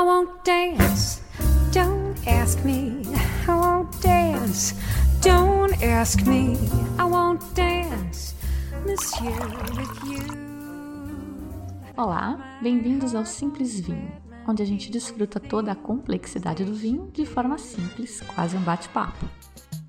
I 0.00 0.02
won't 0.02 0.42
dance. 0.44 1.20
Don't 1.72 2.16
ask 2.26 2.64
me. 2.64 3.02
I 3.46 3.54
won't 3.54 4.00
dance. 4.00 4.74
Don't 5.20 5.74
ask 5.82 6.22
me. 6.26 6.56
I 6.98 7.04
won't 7.04 7.42
dance. 7.54 8.34
Monsieur 8.86 9.30
with 9.76 10.02
you. 10.06 10.24
Olá, 11.98 12.58
bem-vindos 12.62 13.14
ao 13.14 13.26
Simples 13.26 13.78
Vinho, 13.78 14.10
onde 14.48 14.62
a 14.62 14.64
gente 14.64 14.90
desfruta 14.90 15.38
toda 15.38 15.72
a 15.72 15.76
complexidade 15.76 16.64
do 16.64 16.72
vinho 16.72 17.10
de 17.12 17.26
forma 17.26 17.58
simples, 17.58 18.22
quase 18.34 18.56
um 18.56 18.62
bate-papo. 18.62 19.28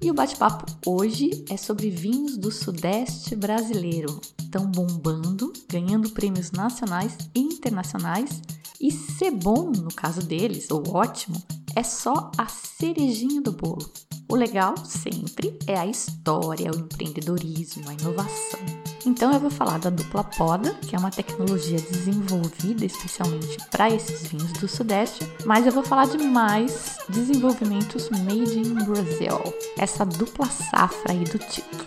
E 0.02 0.12
o 0.12 0.14
bate-papo 0.14 0.66
hoje 0.86 1.46
é 1.50 1.56
sobre 1.56 1.90
vinhos 1.90 2.36
do 2.36 2.52
Sudeste 2.52 3.34
brasileiro. 3.34 4.20
Estão 4.38 4.66
bombando, 4.66 5.54
ganhando 5.70 6.10
prêmios 6.10 6.52
nacionais 6.52 7.18
e 7.34 7.40
internacionais. 7.40 8.42
E 8.82 8.90
ser 8.92 9.30
bom, 9.30 9.70
no 9.70 9.94
caso 9.94 10.22
deles, 10.22 10.72
ou 10.72 10.84
ótimo, 10.96 11.40
é 11.76 11.84
só 11.84 12.32
a 12.36 12.48
cerejinha 12.48 13.40
do 13.40 13.52
bolo. 13.52 13.88
O 14.28 14.36
legal 14.36 14.76
sempre 14.84 15.56
é 15.68 15.78
a 15.78 15.86
história, 15.86 16.72
o 16.72 16.80
empreendedorismo, 16.80 17.88
a 17.88 17.94
inovação. 17.94 18.60
Então 19.06 19.32
eu 19.32 19.40
vou 19.40 19.52
falar 19.52 19.78
da 19.78 19.92
dupla 19.92 20.24
poda, 20.24 20.74
que 20.76 20.96
é 20.96 21.00
uma 21.00 21.12
tecnologia 21.12 21.80
desenvolvida 21.80 22.84
especialmente 22.84 23.58
para 23.70 23.90
esses 23.90 24.28
vinhos 24.28 24.52
do 24.54 24.68
Sudeste, 24.68 25.32
mas 25.46 25.68
eu 25.68 25.72
vou 25.72 25.84
falar 25.84 26.08
de 26.08 26.18
mais 26.18 26.98
desenvolvimentos 27.08 28.10
made 28.10 28.58
in 28.58 28.74
Brazil. 28.86 29.54
Essa 29.78 30.04
dupla 30.06 30.48
safra 30.48 31.12
aí 31.12 31.24
do 31.24 31.38
título. 31.38 31.86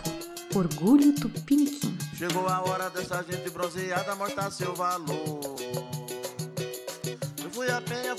Orgulho 0.55 1.13
Tupiniquim. 1.13 1.97
Chegou 2.15 2.47
a 2.47 2.61
hora 2.61 2.89
dessa 2.89 3.21
gente 3.23 3.49
bronzeada 3.49 4.15
mostrar 4.15 4.49
seu 4.49 4.73
valor. 4.73 5.54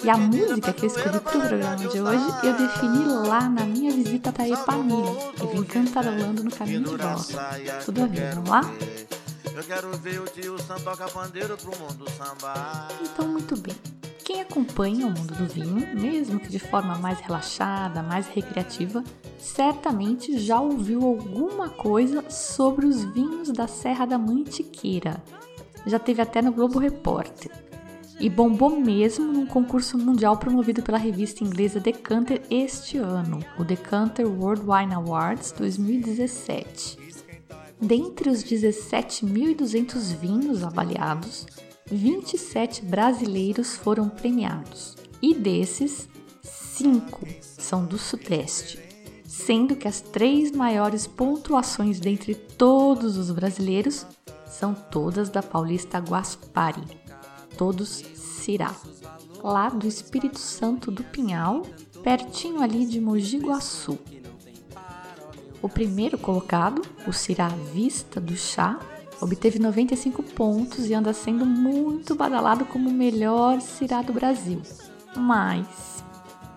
E 0.02 0.10
a 0.10 0.16
música 0.16 0.72
que 0.72 0.84
eu 0.84 0.88
escolhi 0.88 1.20
para 1.20 1.38
o 1.38 1.40
programa 1.40 1.76
de 1.76 2.00
hoje 2.00 2.24
eu 2.42 2.52
defini 2.54 3.04
lá 3.28 3.48
na 3.48 3.64
minha 3.64 3.92
visita 3.92 4.32
para 4.32 4.48
Ipanema 4.48 5.16
e 5.42 5.46
vim 5.46 5.64
cantarolando 5.64 6.44
no 6.44 6.50
caminho 6.50 6.84
de 6.84 6.96
volta. 6.96 7.60
Tudo 7.84 8.02
a 8.02 8.06
ver, 8.06 8.34
vamos 8.34 8.50
lá? 8.50 8.60
Eu 9.54 9.64
quero 9.64 9.90
ver 9.98 10.20
o 10.20 10.24
tio 10.24 10.56
pandeiro 11.12 11.56
pro 11.56 11.78
mundo. 11.78 12.04
Então, 13.02 13.28
muito 13.28 13.56
bem. 13.56 13.74
Quem 14.24 14.40
acompanha 14.40 15.06
o 15.06 15.10
mundo 15.10 15.34
do 15.34 15.46
vinho, 15.46 15.94
mesmo 15.94 16.40
que 16.40 16.48
de 16.48 16.58
forma 16.58 16.96
mais 16.98 17.20
relaxada, 17.20 18.02
mais 18.02 18.26
recreativa, 18.26 19.02
certamente 19.38 20.38
já 20.38 20.60
ouviu 20.60 21.04
alguma 21.04 21.68
coisa 21.68 22.28
sobre 22.28 22.86
os 22.86 23.04
vinhos 23.04 23.50
da 23.50 23.66
Serra 23.66 24.04
da 24.04 24.18
Mantiqueira. 24.18 25.22
Já 25.86 25.98
teve 25.98 26.20
até 26.20 26.42
no 26.42 26.52
Globo 26.52 26.80
Repórter 26.80 27.65
e 28.18 28.30
bombou 28.30 28.80
mesmo 28.80 29.30
num 29.32 29.46
concurso 29.46 29.98
mundial 29.98 30.38
promovido 30.38 30.82
pela 30.82 30.98
revista 30.98 31.44
inglesa 31.44 31.78
Decanter 31.78 32.42
este 32.50 32.96
ano, 32.96 33.44
o 33.58 33.64
Decanter 33.64 34.26
World 34.26 34.62
Wine 34.66 34.94
Awards 34.94 35.52
2017. 35.52 36.98
Dentre 37.80 38.30
os 38.30 38.42
17.200 38.42 40.16
vinhos 40.16 40.64
avaliados, 40.64 41.46
27 41.90 42.84
brasileiros 42.84 43.76
foram 43.76 44.08
premiados, 44.08 44.96
e 45.20 45.34
desses, 45.34 46.08
5 46.42 47.26
são 47.40 47.84
do 47.84 47.98
Sudeste, 47.98 48.78
sendo 49.26 49.76
que 49.76 49.86
as 49.86 50.00
três 50.00 50.50
maiores 50.50 51.06
pontuações 51.06 52.00
dentre 52.00 52.34
todos 52.34 53.18
os 53.18 53.30
brasileiros 53.30 54.06
são 54.46 54.74
todas 54.74 55.28
da 55.28 55.42
paulista 55.42 55.98
Guaspari 55.98 57.05
todos 57.56 58.02
Cirá, 58.14 58.74
lá 59.42 59.68
do 59.68 59.86
Espírito 59.86 60.38
Santo 60.38 60.90
do 60.90 61.02
Pinhal, 61.02 61.62
pertinho 62.02 62.62
ali 62.62 62.86
de 62.86 63.00
Mogi 63.00 63.38
Guaçu. 63.38 63.98
O 65.60 65.68
primeiro 65.68 66.16
colocado, 66.16 66.82
o 67.06 67.12
Cirá 67.12 67.48
Vista 67.48 68.20
do 68.20 68.36
Chá, 68.36 68.78
obteve 69.20 69.58
95 69.58 70.22
pontos 70.22 70.86
e 70.86 70.94
anda 70.94 71.12
sendo 71.12 71.44
muito 71.44 72.14
badalado 72.14 72.64
como 72.66 72.88
o 72.88 72.92
melhor 72.92 73.60
Cirá 73.60 74.02
do 74.02 74.12
Brasil. 74.12 74.62
Mas 75.16 76.04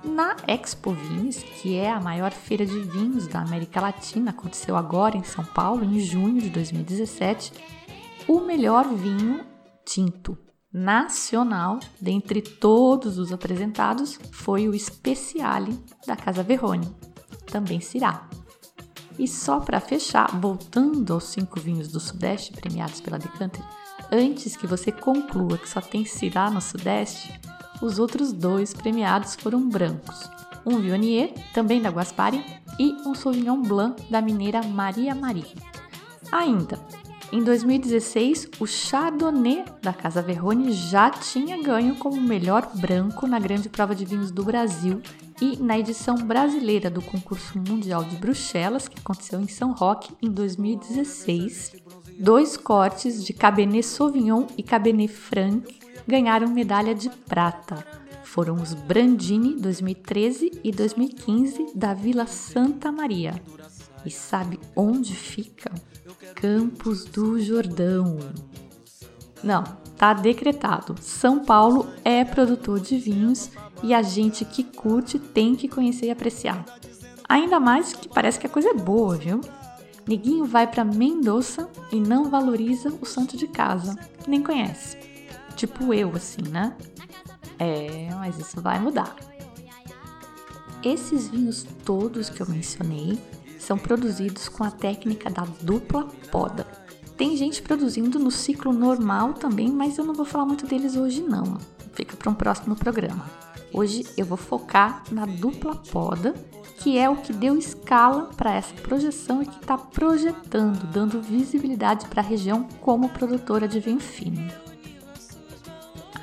na 0.04 0.36
Expo 0.48 0.92
Vinhos, 0.92 1.38
que 1.38 1.76
é 1.76 1.90
a 1.90 2.00
maior 2.00 2.32
feira 2.32 2.66
de 2.66 2.80
vinhos 2.80 3.28
da 3.28 3.40
América 3.40 3.82
Latina, 3.82 4.32
aconteceu 4.32 4.76
agora 4.76 5.18
em 5.18 5.24
São 5.24 5.44
Paulo, 5.44 5.84
em 5.84 6.00
junho 6.00 6.42
de 6.42 6.50
2017, 6.50 7.54
o 8.28 8.42
melhor 8.42 8.88
vinho 8.94 9.44
tinto 9.86 10.38
nacional, 10.72 11.80
dentre 12.00 12.42
todos 12.42 13.18
os 13.18 13.32
apresentados, 13.32 14.20
foi 14.32 14.68
o 14.68 14.80
Speciale 14.80 15.78
da 16.06 16.16
Casa 16.16 16.44
Verrone, 16.44 16.94
também 17.48 17.82
Cirá. 17.82 18.28
E 19.18 19.28
só 19.28 19.60
para 19.60 19.82
fechar, 19.82 20.40
voltando 20.40 21.14
aos 21.14 21.26
cinco 21.26 21.60
vinhos 21.60 21.90
do 21.90 22.00
Sudeste 22.00 22.54
premiados 22.54 23.02
pela 23.02 23.20
Decanter, 23.20 23.64
antes 24.12 24.56
que 24.56 24.68
você 24.68 24.92
conclua 24.92 25.58
que 25.58 25.68
só 25.68 25.82
tem 25.82 26.06
Cirá 26.06 26.50
no 26.50 26.62
Sudeste, 26.62 27.40
os 27.82 28.00
outros 28.00 28.32
dois 28.32 28.74
premiados 28.74 29.36
foram 29.36 29.68
brancos. 29.68 30.30
Um 30.66 30.80
Viognier, 30.80 31.34
também 31.54 31.82
da 31.82 31.90
Guaspari, 31.90 32.44
e 32.78 32.94
um 33.06 33.16
Sauvignon 33.16 33.62
Blanc 33.62 34.02
da 34.10 34.22
mineira 34.22 34.62
Maria 34.64 35.16
Marie. 35.16 35.56
Ainda, 36.32 36.80
em 37.32 37.44
2016, 37.44 38.50
o 38.60 38.66
Chardonnay 38.66 39.64
da 39.84 39.94
Casa 39.94 40.22
Verrone 40.22 40.72
já 40.72 41.12
tinha 41.12 41.62
ganho 41.62 41.96
como 41.96 42.20
melhor 42.20 42.68
branco 42.76 43.28
na 43.28 43.38
Grande 43.38 43.70
Prova 43.70 43.94
de 43.94 44.04
Vinhos 44.04 44.32
do 44.32 44.44
Brasil 44.44 45.00
e 45.40 45.56
na 45.58 45.78
edição 45.78 46.16
brasileira 46.16 46.90
do 46.90 47.02
Concurso 47.04 47.60
Mundial 47.60 48.04
de 48.04 48.16
Bruxelas, 48.16 48.88
que 48.88 49.00
aconteceu 49.00 49.40
em 49.40 49.48
São 49.48 49.74
Roque 49.74 50.12
em 50.24 50.32
2016. 50.32 51.74
Dois 52.20 52.58
cortes 52.58 53.24
de 53.24 53.32
Cabernet 53.32 53.86
Sauvignon 53.86 54.48
e 54.58 54.64
Cabernet 54.64 55.14
Franc 55.14 55.64
ganharam 56.08 56.48
medalha 56.48 56.96
de 56.96 57.10
prata. 57.10 57.86
Foram 58.24 58.56
os 58.56 58.74
Brandini 58.74 59.56
2013 59.56 60.62
e 60.64 60.72
2015 60.72 61.74
da 61.76 61.94
Vila 61.94 62.26
Santa 62.26 62.92
Maria. 62.92 63.40
E 64.06 64.10
sabe 64.10 64.60
onde 64.76 65.16
fica? 65.16 65.72
Campos 66.42 67.04
do 67.04 67.38
Jordão. 67.38 68.18
Não, 69.44 69.62
tá 69.98 70.14
decretado. 70.14 70.96
São 71.02 71.44
Paulo 71.44 71.88
é 72.06 72.24
produtor 72.24 72.80
de 72.80 72.98
vinhos 72.98 73.52
e 73.84 73.94
a 73.94 74.02
gente 74.02 74.46
que 74.46 74.64
curte 74.64 75.20
tem 75.20 75.54
que 75.54 75.68
conhecer 75.68 76.06
e 76.06 76.12
apreciar. 76.12 76.64
Ainda 77.28 77.60
mais 77.60 77.92
que 77.92 78.08
parece 78.08 78.40
que 78.40 78.48
a 78.48 78.50
coisa 78.50 78.70
é 78.70 78.74
boa, 78.74 79.18
viu? 79.18 79.42
Neguinho 80.08 80.46
vai 80.46 80.66
para 80.66 80.86
Mendoza 80.86 81.70
e 81.92 82.00
não 82.00 82.30
valoriza 82.30 82.90
o 83.02 83.06
santo 83.06 83.36
de 83.36 83.48
casa, 83.48 84.00
nem 84.26 84.42
conhece. 84.42 84.98
Tipo 85.58 85.94
eu, 85.94 86.16
assim, 86.16 86.42
né? 86.50 86.74
É, 87.60 88.08
mas 88.16 88.40
isso 88.40 88.62
vai 88.62 88.80
mudar. 88.80 89.14
Esses 90.82 91.28
vinhos 91.28 91.66
todos 91.84 92.30
que 92.30 92.42
eu 92.42 92.48
mencionei 92.48 93.20
são 93.70 93.78
produzidos 93.78 94.50
com 94.50 94.64
a 94.64 94.72
técnica 94.72 95.30
da 95.30 95.46
dupla 95.62 96.08
poda. 96.32 96.66
Tem 97.16 97.38
gente 97.38 97.62
produzindo 97.62 98.18
no 98.18 98.32
ciclo 98.32 98.74
normal 98.74 99.36
também, 99.36 99.70
mas 99.70 100.00
eu 100.00 100.04
não 100.04 100.16
vou 100.16 100.26
falar 100.26 100.48
muito 100.48 100.66
deles 100.66 100.96
hoje 100.96 101.22
não. 101.22 101.60
Fica 101.94 102.18
para 102.18 102.32
um 102.32 102.34
próximo 102.34 102.76
programa. 102.76 103.30
Hoje 103.72 104.08
eu 104.18 104.26
vou 104.26 104.38
focar 104.40 105.04
na 105.12 105.28
dupla 105.28 105.76
poda, 105.76 106.34
que 106.80 106.98
é 106.98 107.08
o 107.08 107.18
que 107.18 107.32
deu 107.32 107.56
escala 107.56 108.32
para 108.36 108.56
essa 108.56 108.74
projeção 108.74 109.44
e 109.44 109.46
que 109.46 109.60
está 109.60 109.78
projetando, 109.78 110.88
dando 110.88 111.22
visibilidade 111.22 112.08
para 112.08 112.24
a 112.24 112.26
região 112.26 112.68
como 112.82 113.10
produtora 113.10 113.68
de 113.68 113.80
vinho 113.80 114.00
fino. 114.00 114.52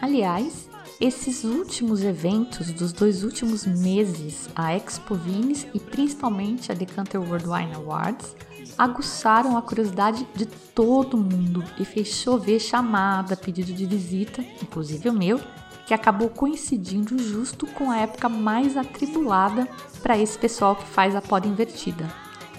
Aliás, 0.02 0.68
esses 1.00 1.44
últimos 1.44 2.02
eventos 2.02 2.70
dos 2.72 2.92
dois 2.92 3.22
últimos 3.22 3.66
meses, 3.66 4.48
a 4.54 4.74
Expo 4.74 5.14
Vines 5.14 5.66
e 5.74 5.78
principalmente 5.78 6.72
a 6.72 6.74
Decanter 6.74 7.20
World 7.20 7.46
Wine 7.46 7.74
Awards, 7.74 8.34
aguçaram 8.78 9.56
a 9.56 9.62
curiosidade 9.62 10.26
de 10.34 10.46
todo 10.46 11.18
mundo 11.18 11.62
e 11.78 11.84
fez 11.84 12.08
chover 12.08 12.60
chamada, 12.60 13.36
pedido 13.36 13.72
de 13.72 13.84
visita, 13.84 14.42
inclusive 14.62 15.08
o 15.10 15.12
meu, 15.12 15.38
que 15.86 15.92
acabou 15.92 16.30
coincidindo 16.30 17.18
justo 17.18 17.66
com 17.66 17.90
a 17.90 17.98
época 17.98 18.28
mais 18.28 18.76
atribulada 18.76 19.68
para 20.02 20.18
esse 20.18 20.38
pessoal 20.38 20.76
que 20.76 20.86
faz 20.86 21.14
a 21.14 21.20
poda 21.20 21.46
invertida, 21.46 22.10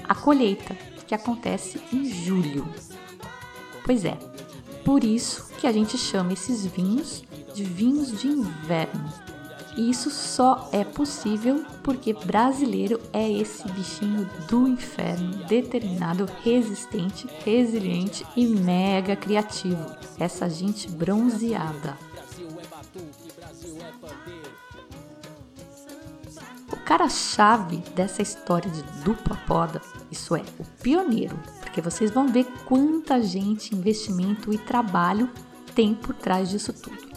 a 0.08 0.14
colheita, 0.14 0.76
que 1.08 1.16
acontece 1.16 1.82
em 1.92 2.06
julho. 2.06 2.68
Pois 3.84 4.06
é, 4.06 4.18
por 4.86 5.04
isso 5.04 5.48
que 5.60 5.66
a 5.66 5.72
gente 5.72 5.98
chama 5.98 6.34
esses 6.34 6.66
vinhos 6.66 7.24
de 7.58 7.64
vinhos 7.64 8.22
de 8.22 8.28
inverno. 8.28 9.12
E 9.76 9.90
isso 9.90 10.12
só 10.12 10.70
é 10.72 10.84
possível 10.84 11.66
porque 11.84 12.14
brasileiro 12.14 13.00
é 13.12 13.32
esse 13.32 13.68
bichinho 13.72 14.30
do 14.48 14.68
inferno, 14.68 15.44
determinado, 15.46 16.30
resistente, 16.44 17.28
resiliente 17.44 18.26
e 18.36 18.46
mega 18.46 19.16
criativo. 19.16 19.86
Essa 20.20 20.48
gente 20.50 20.90
bronzeada. 20.90 21.98
É 26.72 26.76
cara-chave 26.88 27.78
dessa 27.94 28.22
história 28.22 28.72
de 28.72 28.82
dupla 29.04 29.36
poda, 29.46 29.82
isso 30.10 30.36
é, 30.36 30.44
o 30.58 30.64
pioneiro, 30.82 31.38
porque 31.60 31.82
vocês 31.82 32.12
vão 32.12 32.30
ver 32.30 32.46
quanta 32.66 33.22
gente, 33.22 33.76
investimento 33.76 34.54
e 34.54 34.58
trabalho 34.58 35.30
tem 35.76 35.94
por 35.94 36.16
trás 36.16 36.50
disso 36.50 36.74
tudo. 36.74 37.17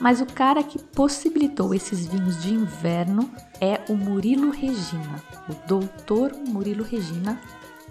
Mas 0.00 0.20
o 0.20 0.26
cara 0.26 0.62
que 0.62 0.78
possibilitou 0.78 1.74
esses 1.74 2.06
vinhos 2.06 2.40
de 2.42 2.54
inverno 2.54 3.30
é 3.60 3.80
o 3.88 3.96
Murilo 3.96 4.50
Regina, 4.50 5.22
o 5.48 5.66
doutor 5.66 6.32
Murilo 6.46 6.84
Regina, 6.84 7.40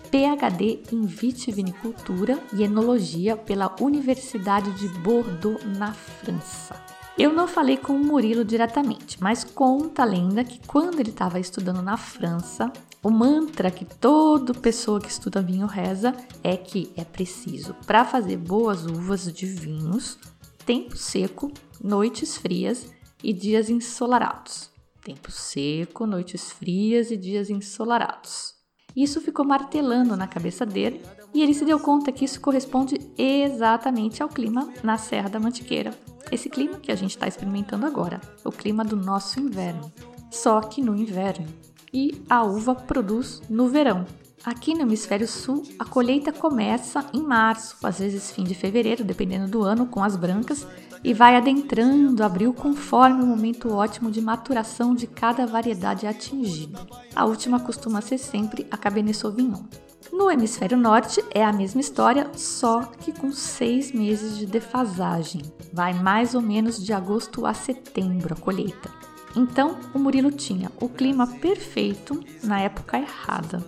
PhD 0.10 0.84
em 0.92 1.06
vitivinicultura 1.06 2.40
e 2.54 2.64
enologia 2.64 3.36
pela 3.36 3.76
Universidade 3.82 4.72
de 4.74 4.88
Bordeaux, 5.00 5.62
na 5.78 5.94
França. 5.94 6.82
Eu 7.18 7.34
não 7.34 7.48
falei 7.48 7.78
com 7.78 7.94
o 7.94 8.00
Murilo 8.00 8.46
diretamente, 8.46 9.18
mas 9.20 9.44
conta 9.44 10.04
a 10.04 10.06
lenda 10.06 10.44
que 10.44 10.62
quando 10.68 11.00
ele 11.00 11.10
estava 11.10 11.40
estudando 11.40 11.82
na 11.82 11.98
França, 11.98 12.72
o 13.04 13.10
mantra 13.10 13.72
que 13.72 13.86
toda 13.86 14.54
pessoa 14.54 15.02
que 15.02 15.10
estuda 15.10 15.42
vinho 15.42 15.66
reza 15.66 16.16
é 16.44 16.56
que 16.56 16.92
é 16.96 17.04
preciso, 17.04 17.76
para 17.86 18.06
fazer 18.06 18.38
boas 18.38 18.86
uvas 18.86 19.32
de 19.34 19.46
vinhos, 19.46 20.18
tempo 20.66 20.96
seco, 20.96 21.52
noites 21.82 22.38
frias 22.38 22.92
e 23.24 23.34
dias 23.34 23.70
ensolarados. 23.70 24.70
Tempo 25.04 25.32
seco, 25.32 26.06
noites 26.06 26.52
frias 26.52 27.12
e 27.12 27.18
dias 27.18 27.50
ensolarados. 27.50 28.56
Isso 28.96 29.22
ficou 29.22 29.46
martelando 29.46 30.18
na 30.18 30.28
cabeça 30.28 30.66
dele 30.66 31.02
e 31.34 31.44
ele 31.44 31.54
se 31.54 31.64
deu 31.64 31.80
conta 31.80 32.12
que 32.12 32.26
isso 32.26 32.42
corresponde 32.42 33.00
exatamente 33.18 34.24
ao 34.24 34.30
clima 34.30 34.74
na 34.84 34.98
Serra 34.98 35.30
da 35.30 35.40
Mantiqueira. 35.40 35.94
Esse 36.32 36.50
clima 36.50 36.80
que 36.80 36.92
a 36.92 36.96
gente 36.96 37.12
está 37.12 37.28
experimentando 37.28 37.86
agora, 37.86 38.20
o 38.44 38.52
clima 38.52 38.84
do 38.84 38.96
nosso 38.96 39.40
inverno. 39.40 39.92
Só 40.32 40.60
que 40.62 40.82
no 40.82 40.96
inverno. 40.96 41.48
E 41.94 42.22
a 42.30 42.44
uva 42.44 42.76
produz 42.76 43.42
no 43.50 43.70
verão. 43.70 44.06
Aqui 44.44 44.74
no 44.74 44.82
hemisfério 44.82 45.28
sul, 45.28 45.64
a 45.78 45.86
colheita 45.86 46.32
começa 46.32 47.06
em 47.14 47.22
março, 47.22 47.78
às 47.84 48.00
vezes 48.00 48.32
fim 48.32 48.44
de 48.44 48.56
fevereiro, 48.56 49.04
dependendo 49.04 49.48
do 49.48 49.62
ano, 49.62 49.88
com 49.88 50.04
as 50.04 50.16
brancas, 50.16 50.66
e 51.08 51.14
vai 51.14 51.38
adentrando 51.38 52.22
abril 52.22 52.54
conforme 52.54 53.24
o 53.24 53.26
momento 53.26 53.74
ótimo 53.74 54.12
de 54.12 54.20
maturação 54.20 54.94
de 54.94 55.08
cada 55.08 55.48
variedade 55.48 56.06
atingida. 56.06 56.86
A 57.16 57.24
última 57.24 57.62
costuma 57.62 58.02
ser 58.02 58.18
sempre 58.18 58.68
a 58.70 58.76
Cabernet 58.76 59.16
Sauvignon. 59.16 59.64
No 60.12 60.30
hemisfério 60.30 60.78
norte 60.78 61.24
é 61.34 61.46
a 61.46 61.54
mesma 61.54 61.80
história, 61.80 62.30
só 62.36 62.82
que 62.82 63.14
com 63.14 63.32
seis 63.32 63.94
meses 63.94 64.38
de 64.38 64.46
defasagem. 64.46 65.44
Vai 65.72 65.94
mais 65.94 66.36
ou 66.36 66.42
menos 66.42 66.84
de 66.84 66.92
agosto 66.92 67.46
a 67.46 67.54
setembro 67.54 68.34
a 68.34 68.38
colheita. 68.38 68.92
Então, 69.34 69.78
o 69.94 70.00
Murilo 70.00 70.30
tinha 70.30 70.70
o 70.82 70.90
clima 70.90 71.26
perfeito 71.26 72.22
na 72.44 72.60
época 72.60 73.00
errada. 73.00 73.66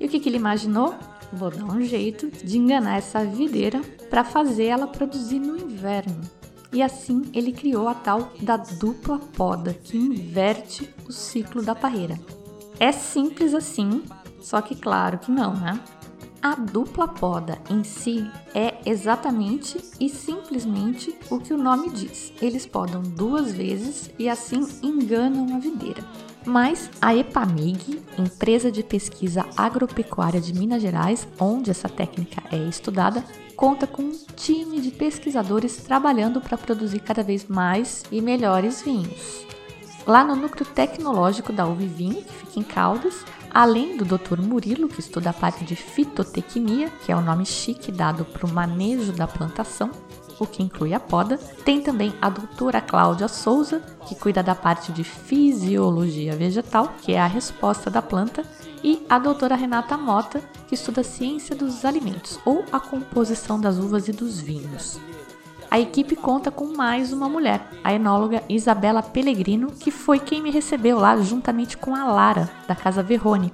E 0.00 0.06
o 0.06 0.08
que, 0.08 0.18
que 0.18 0.28
ele 0.28 0.38
imaginou? 0.38 0.96
Vou 1.32 1.52
dar 1.52 1.66
um 1.66 1.82
jeito 1.82 2.32
de 2.44 2.58
enganar 2.58 2.98
essa 2.98 3.24
videira 3.24 3.80
para 4.10 4.24
fazer 4.24 4.64
ela 4.64 4.88
produzir 4.88 5.38
no 5.38 5.56
inverno 5.56 6.39
e 6.72 6.82
assim 6.82 7.22
ele 7.32 7.52
criou 7.52 7.88
a 7.88 7.94
tal 7.94 8.32
da 8.40 8.56
dupla 8.56 9.18
poda, 9.18 9.74
que 9.74 9.96
inverte 9.96 10.88
o 11.08 11.12
ciclo 11.12 11.62
da 11.62 11.74
parreira. 11.74 12.18
É 12.78 12.92
simples 12.92 13.54
assim, 13.54 14.02
só 14.40 14.60
que 14.60 14.74
claro 14.74 15.18
que 15.18 15.30
não, 15.30 15.54
né? 15.54 15.80
A 16.42 16.54
dupla 16.54 17.06
poda 17.06 17.58
em 17.68 17.84
si 17.84 18.26
é 18.54 18.78
exatamente 18.86 19.78
e 20.00 20.08
simplesmente 20.08 21.14
o 21.30 21.38
que 21.38 21.52
o 21.52 21.58
nome 21.58 21.90
diz. 21.90 22.32
Eles 22.40 22.64
podam 22.64 23.02
duas 23.02 23.52
vezes 23.52 24.10
e 24.18 24.26
assim 24.26 24.66
enganam 24.82 25.54
a 25.54 25.58
videira. 25.58 26.02
Mas 26.44 26.90
a 27.00 27.14
EPAMIG, 27.14 28.02
empresa 28.18 28.72
de 28.72 28.82
pesquisa 28.82 29.44
agropecuária 29.56 30.40
de 30.40 30.54
Minas 30.54 30.80
Gerais, 30.80 31.28
onde 31.38 31.70
essa 31.70 31.88
técnica 31.88 32.42
é 32.50 32.56
estudada, 32.56 33.22
conta 33.54 33.86
com 33.86 34.02
um 34.02 34.18
time 34.34 34.80
de 34.80 34.90
pesquisadores 34.90 35.76
trabalhando 35.76 36.40
para 36.40 36.56
produzir 36.56 37.00
cada 37.00 37.22
vez 37.22 37.46
mais 37.46 38.04
e 38.10 38.22
melhores 38.22 38.80
vinhos. 38.80 39.44
Lá 40.06 40.24
no 40.24 40.34
núcleo 40.34 40.64
tecnológico 40.64 41.52
da 41.52 41.66
Vinho, 41.66 42.22
que 42.22 42.32
fica 42.32 42.58
em 42.58 42.62
Caldas, 42.62 43.22
além 43.52 43.98
do 43.98 44.04
Dr. 44.04 44.40
Murilo, 44.40 44.88
que 44.88 45.00
estuda 45.00 45.30
a 45.30 45.34
parte 45.34 45.62
de 45.62 45.76
fitotecnia, 45.76 46.90
que 47.04 47.12
é 47.12 47.16
o 47.16 47.20
nome 47.20 47.44
chique 47.44 47.92
dado 47.92 48.24
para 48.24 48.46
o 48.46 48.52
manejo 48.52 49.12
da 49.12 49.28
plantação, 49.28 49.90
o 50.40 50.46
que 50.46 50.62
inclui 50.62 50.94
a 50.94 50.98
poda. 50.98 51.36
Tem 51.64 51.80
também 51.80 52.12
a 52.20 52.28
doutora 52.28 52.80
Cláudia 52.80 53.28
Souza, 53.28 53.80
que 54.08 54.14
cuida 54.14 54.42
da 54.42 54.54
parte 54.54 54.90
de 54.90 55.04
fisiologia 55.04 56.34
vegetal, 56.34 56.94
que 57.02 57.12
é 57.12 57.20
a 57.20 57.26
resposta 57.26 57.90
da 57.90 58.02
planta, 58.02 58.42
e 58.82 59.04
a 59.08 59.18
doutora 59.18 59.54
Renata 59.54 59.96
Mota, 59.96 60.42
que 60.66 60.74
estuda 60.74 61.02
a 61.02 61.04
ciência 61.04 61.54
dos 61.54 61.84
alimentos 61.84 62.40
ou 62.44 62.64
a 62.72 62.80
composição 62.80 63.60
das 63.60 63.76
uvas 63.76 64.08
e 64.08 64.12
dos 64.12 64.40
vinhos. 64.40 64.98
A 65.70 65.78
equipe 65.78 66.16
conta 66.16 66.50
com 66.50 66.76
mais 66.76 67.12
uma 67.12 67.28
mulher, 67.28 67.64
a 67.84 67.92
enóloga 67.92 68.42
Isabela 68.48 69.02
Pellegrino, 69.02 69.70
que 69.70 69.92
foi 69.92 70.18
quem 70.18 70.42
me 70.42 70.50
recebeu 70.50 70.98
lá 70.98 71.16
juntamente 71.18 71.76
com 71.76 71.94
a 71.94 72.04
Lara, 72.04 72.50
da 72.66 72.74
Casa 72.74 73.04
Verrone. 73.04 73.52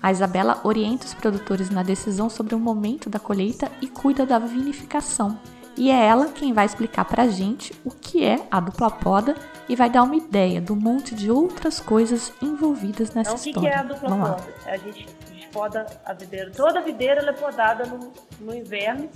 A 0.00 0.10
Isabela 0.12 0.60
orienta 0.62 1.04
os 1.04 1.12
produtores 1.12 1.68
na 1.68 1.82
decisão 1.82 2.30
sobre 2.30 2.54
o 2.54 2.58
momento 2.58 3.10
da 3.10 3.18
colheita 3.18 3.70
e 3.82 3.88
cuida 3.88 4.24
da 4.24 4.38
vinificação. 4.38 5.38
E 5.78 5.92
é 5.92 6.06
ela 6.06 6.26
quem 6.26 6.52
vai 6.52 6.66
explicar 6.66 7.04
pra 7.04 7.28
gente 7.28 7.72
o 7.84 7.90
que 7.90 8.24
é 8.24 8.44
a 8.50 8.58
dupla 8.58 8.90
poda 8.90 9.36
e 9.68 9.76
vai 9.76 9.88
dar 9.88 10.02
uma 10.02 10.16
ideia 10.16 10.60
do 10.60 10.74
monte 10.74 11.14
de 11.14 11.30
outras 11.30 11.78
coisas 11.78 12.32
envolvidas 12.42 13.14
nessa 13.14 13.30
então, 13.30 13.36
história. 13.36 13.58
O 13.58 13.62
que 13.62 13.68
é 13.68 13.78
a 13.78 13.82
dupla 13.84 14.08
poda? 14.08 14.54
A 14.66 14.76
gente, 14.76 15.06
a 15.30 15.34
gente 15.34 15.48
poda 15.50 15.86
a 16.04 16.12
videira. 16.12 16.50
Toda 16.50 16.80
videira 16.80 17.20
é 17.30 17.32
podada 17.32 17.86
no, 17.86 18.12
no 18.40 18.52
inverno 18.52 19.08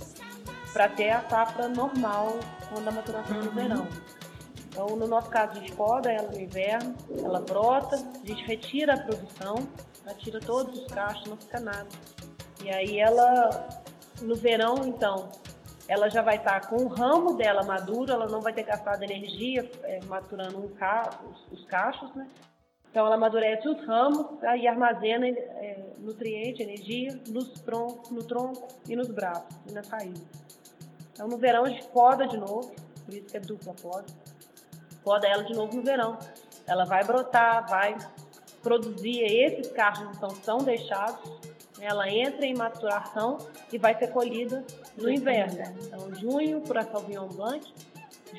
para 0.71 0.87
ter 0.87 1.09
a 1.09 1.21
safra 1.27 1.67
normal 1.67 2.39
quando 2.71 2.87
a 2.87 2.91
maturação 2.91 3.35
uhum. 3.39 3.43
no 3.43 3.51
verão. 3.51 3.87
Então, 4.69 4.87
no 4.95 5.05
nosso 5.05 5.29
caso, 5.29 5.51
a 5.51 5.55
gente 5.55 5.73
poda 5.73 6.09
ela 6.09 6.31
no 6.31 6.39
inverno, 6.39 6.95
ela 7.21 7.41
brota, 7.41 7.97
a 7.97 8.25
gente 8.25 8.41
retira 8.45 8.93
a 8.93 8.97
produção, 8.97 9.55
retira 10.07 10.39
todos 10.39 10.79
os 10.79 10.87
cachos, 10.87 11.27
não 11.27 11.35
fica 11.35 11.59
nada. 11.59 11.87
E 12.63 12.69
aí 12.69 12.99
ela, 12.99 13.67
no 14.21 14.33
verão, 14.33 14.75
então, 14.85 15.29
ela 15.87 16.09
já 16.09 16.21
vai 16.21 16.37
estar 16.37 16.67
com 16.67 16.77
o 16.77 16.87
ramo 16.87 17.35
dela 17.35 17.63
maduro, 17.63 18.11
ela 18.11 18.27
não 18.27 18.41
vai 18.41 18.53
ter 18.53 18.63
gastado 18.63 19.03
energia 19.03 19.69
é, 19.83 19.99
maturando 20.05 20.59
um 20.59 20.69
ca 20.69 21.09
os, 21.29 21.59
os, 21.59 21.65
cachos, 21.65 22.13
né? 22.15 22.27
Então 22.89 23.05
ela 23.05 23.15
amadurece 23.15 23.67
os 23.67 23.85
ramos 23.85 24.39
tá? 24.39 24.55
e 24.55 24.67
armazena 24.67 25.27
é, 25.27 25.83
nutriente, 25.97 26.61
energia 26.61 27.19
nos 27.27 27.49
troncos, 27.61 28.11
no 28.11 28.23
tronco 28.23 28.67
e 28.87 28.95
nos 28.95 29.09
braços 29.09 29.55
e 29.67 29.73
nas 29.73 29.87
raízes. 29.89 30.27
Então 31.11 31.27
no 31.27 31.37
verão 31.37 31.65
a 31.65 31.69
gente 31.69 31.87
poda 31.87 32.27
de 32.27 32.37
novo, 32.37 32.73
por 33.03 33.13
isso 33.13 33.27
que 33.27 33.37
é 33.37 33.39
dupla 33.39 33.73
poda. 33.81 34.05
Poda 35.03 35.27
ela 35.27 35.43
de 35.43 35.53
novo 35.53 35.75
no 35.75 35.83
verão. 35.83 36.17
Ela 36.65 36.85
vai 36.85 37.03
brotar, 37.03 37.67
vai 37.67 37.97
produzir 38.61 39.21
esses 39.23 39.69
cachos 39.73 40.07
então 40.15 40.29
são 40.29 40.59
deixados 40.59 41.19
ela 41.83 42.09
entra 42.09 42.45
em 42.45 42.55
maturação 42.55 43.37
e 43.71 43.77
vai 43.77 43.97
ser 43.97 44.07
colhida 44.07 44.65
no 44.97 45.09
inverno. 45.09 45.63
Então, 45.81 46.13
junho 46.15 46.61
para 46.61 46.83
Sauvignon 46.83 47.27
Blanc, 47.27 47.73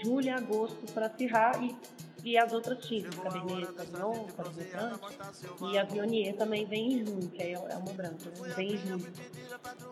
julho 0.04 0.26
e 0.26 0.30
agosto 0.30 0.92
para 0.92 1.10
Syrah 1.10 1.52
e, 1.60 1.76
e 2.24 2.38
as 2.38 2.52
outras 2.52 2.84
tintas, 2.86 3.14
Cabernet 3.16 3.66
Sauvignon, 3.76 4.24
Cabernet 4.36 4.70
Franc 4.70 5.00
e 5.72 5.78
a 5.78 5.84
Viognier 5.84 6.34
também 6.36 6.64
vem 6.64 6.94
em 6.94 7.06
junho, 7.06 7.28
que 7.28 7.42
é 7.42 7.58
uma 7.58 7.92
branca, 7.92 8.30
né? 8.40 8.54
vem 8.56 8.74
em 8.74 8.78
julho. 8.78 9.12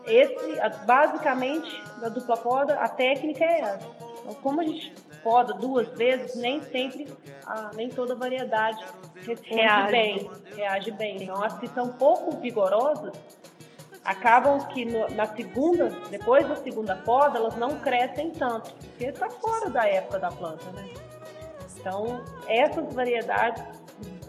Esse, 0.05 0.85
basicamente, 0.85 1.69
da 1.99 2.09
dupla 2.09 2.37
poda, 2.37 2.75
a 2.75 2.89
técnica 2.89 3.43
é 3.43 3.61
essa. 3.61 3.89
Então, 4.21 4.33
como 4.35 4.61
a 4.61 4.63
gente 4.63 4.93
poda 5.23 5.53
duas 5.53 5.87
vezes, 5.89 6.35
nem 6.35 6.61
sempre, 6.61 7.07
nem 7.75 7.89
toda 7.89 8.15
variedade 8.15 8.83
reage 9.43 9.91
bem. 9.91 10.31
Reage 10.55 10.91
bem. 10.91 11.23
Então, 11.23 11.41
as 11.41 11.57
que 11.57 11.67
são 11.67 11.93
pouco 11.93 12.37
vigorosas, 12.37 13.13
acabam 14.03 14.59
que 14.67 14.85
no, 14.85 15.07
na 15.15 15.25
segunda, 15.25 15.89
depois 16.09 16.47
da 16.47 16.55
segunda 16.55 16.95
poda, 16.95 17.37
elas 17.37 17.55
não 17.55 17.79
crescem 17.79 18.31
tanto, 18.31 18.73
porque 18.73 19.05
está 19.05 19.29
fora 19.29 19.69
da 19.69 19.87
época 19.87 20.19
da 20.19 20.29
planta, 20.29 20.69
né? 20.71 20.89
Então, 21.79 22.23
essas 22.47 22.93
variedades, 22.93 23.63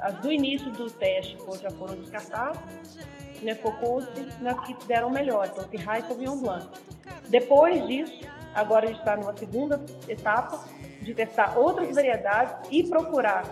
as 0.00 0.14
do 0.16 0.32
início 0.32 0.70
do 0.72 0.90
teste 0.90 1.38
já 1.60 1.70
foram 1.70 1.94
descartadas, 1.94 2.58
né, 3.42 3.54
focou-se 3.54 4.08
nas 4.40 4.58
que 4.60 4.74
deram 4.86 5.10
melhor, 5.10 5.46
então 5.46 5.68
Syrah 5.68 5.98
e 5.98 6.02
Sauvignon 6.02 6.38
Blanc. 6.38 6.66
Depois 7.28 7.86
disso, 7.86 8.20
agora 8.54 8.86
a 8.86 8.88
gente 8.88 8.98
está 8.98 9.16
numa 9.16 9.36
segunda 9.36 9.84
etapa, 10.08 10.64
de 11.00 11.14
testar 11.14 11.58
outras 11.58 11.94
variedades 11.94 12.54
e 12.70 12.82
procurar 12.82 13.44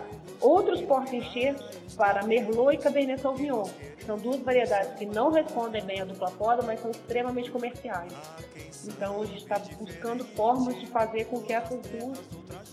outros 0.43 0.81
porta-enxertos 0.81 1.95
para 1.95 2.23
Merlot 2.23 2.75
e 2.75 2.77
Cabernet 2.77 3.21
Sauvignon. 3.21 3.63
São 4.05 4.17
duas 4.17 4.39
variedades 4.41 4.93
que 4.99 5.05
não 5.05 5.31
respondem 5.31 5.83
bem 5.83 6.01
à 6.01 6.05
dupla 6.05 6.29
poda, 6.31 6.61
mas 6.61 6.81
são 6.81 6.91
extremamente 6.91 7.49
comerciais. 7.49 8.13
Então, 8.85 9.21
a 9.21 9.25
gente 9.25 9.41
está 9.41 9.57
buscando 9.79 10.25
formas 10.25 10.77
de 10.79 10.85
fazer 10.87 11.25
com 11.25 11.41
que 11.41 11.53
essas 11.53 11.79
duas 11.87 12.19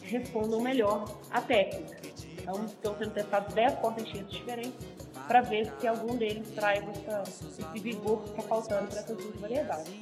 respondam 0.03 0.61
melhor 0.61 1.05
à 1.31 1.41
técnica. 1.41 1.97
Então, 2.39 2.65
estão 2.65 2.99
sendo 2.99 3.13
testados 3.13 3.55
10 3.55 3.75
porta-enxertos 3.75 4.37
diferentes 4.37 4.87
para 5.29 5.43
ver 5.43 5.73
se 5.79 5.87
algum 5.87 6.17
deles 6.17 6.51
traz 6.57 6.83
essa, 6.89 7.23
esse 7.23 7.81
vigor 7.81 8.23
que 8.25 8.31
está 8.31 8.43
faltando 8.43 8.89
para 8.89 8.99
essas 8.99 9.17
duas 9.17 9.37
variedades. 9.37 9.93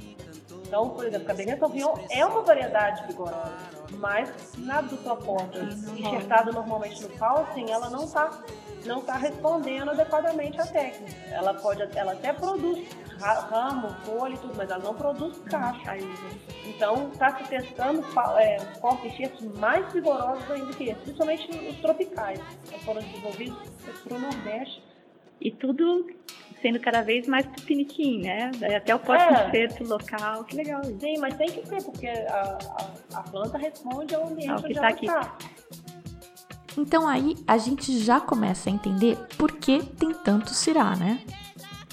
Então, 0.68 0.90
por 0.90 1.06
exemplo, 1.06 1.26
Cabernet 1.26 1.58
Sauvignon 1.58 1.94
é 2.10 2.24
uma 2.26 2.42
variedade 2.42 3.06
vigorosa, 3.06 3.56
mas 3.92 4.54
na 4.58 4.82
dupla 4.82 5.16
porta, 5.16 5.60
enxertada 5.96 6.52
normalmente 6.52 7.02
no 7.02 7.08
Paulsen, 7.08 7.70
ela 7.70 7.88
não 7.88 8.04
está 8.04 8.44
não 8.84 9.00
tá 9.00 9.16
respondendo 9.16 9.90
adequadamente 9.90 10.60
à 10.60 10.66
técnica. 10.66 11.16
Ela 11.30 11.54
pode, 11.54 11.82
ela 11.96 12.12
até 12.12 12.32
produz 12.32 12.86
ramo, 13.18 13.88
folha 14.04 14.34
e 14.34 14.38
tudo, 14.38 14.54
mas 14.56 14.70
ela 14.70 14.82
não 14.82 14.94
produz 14.94 15.38
caixa 15.38 15.90
ainda. 15.90 16.28
Então, 16.64 17.08
está 17.12 17.36
se 17.36 17.44
testando 17.44 18.04
é, 18.38 18.58
porta-enxertos 18.80 19.44
mais 19.58 19.90
vigorosos 19.92 20.48
ainda 20.50 20.72
que 20.74 20.84
esse, 20.84 21.00
principalmente 21.00 21.50
os 21.50 21.76
tropicais, 21.78 22.40
que 22.70 22.78
foram 22.84 23.00
desenvolvidos 23.00 23.58
para 24.04 24.14
o 24.14 24.20
Nordeste. 24.20 24.82
E 25.40 25.50
tudo 25.50 26.06
sendo 26.60 26.80
cada 26.80 27.02
vez 27.02 27.26
mais 27.26 27.46
tupiniquim, 27.46 28.22
né? 28.22 28.50
Até 28.76 28.94
o 28.94 28.98
porta-enxerto 28.98 29.82
é. 29.82 29.86
local, 29.86 30.44
que 30.44 30.56
legal 30.56 30.80
isso. 30.82 30.98
Sim, 31.00 31.18
mas 31.18 31.36
tem 31.36 31.48
que 31.48 31.60
ter, 31.68 31.82
porque 31.82 32.06
a, 32.06 32.58
a, 33.12 33.18
a 33.18 33.22
planta 33.22 33.58
responde 33.58 34.14
ao 34.14 34.26
ambiente 34.26 34.50
ao 34.50 34.62
que 34.62 34.72
está 34.72 34.88
aqui. 34.88 35.06
Tá. 35.06 35.36
Então 36.76 37.08
aí 37.08 37.34
a 37.46 37.58
gente 37.58 37.98
já 37.98 38.20
começa 38.20 38.70
a 38.70 38.72
entender 38.72 39.16
por 39.36 39.52
que 39.52 39.82
tem 39.82 40.12
tanto 40.12 40.54
cirá, 40.54 40.94
né? 40.94 41.20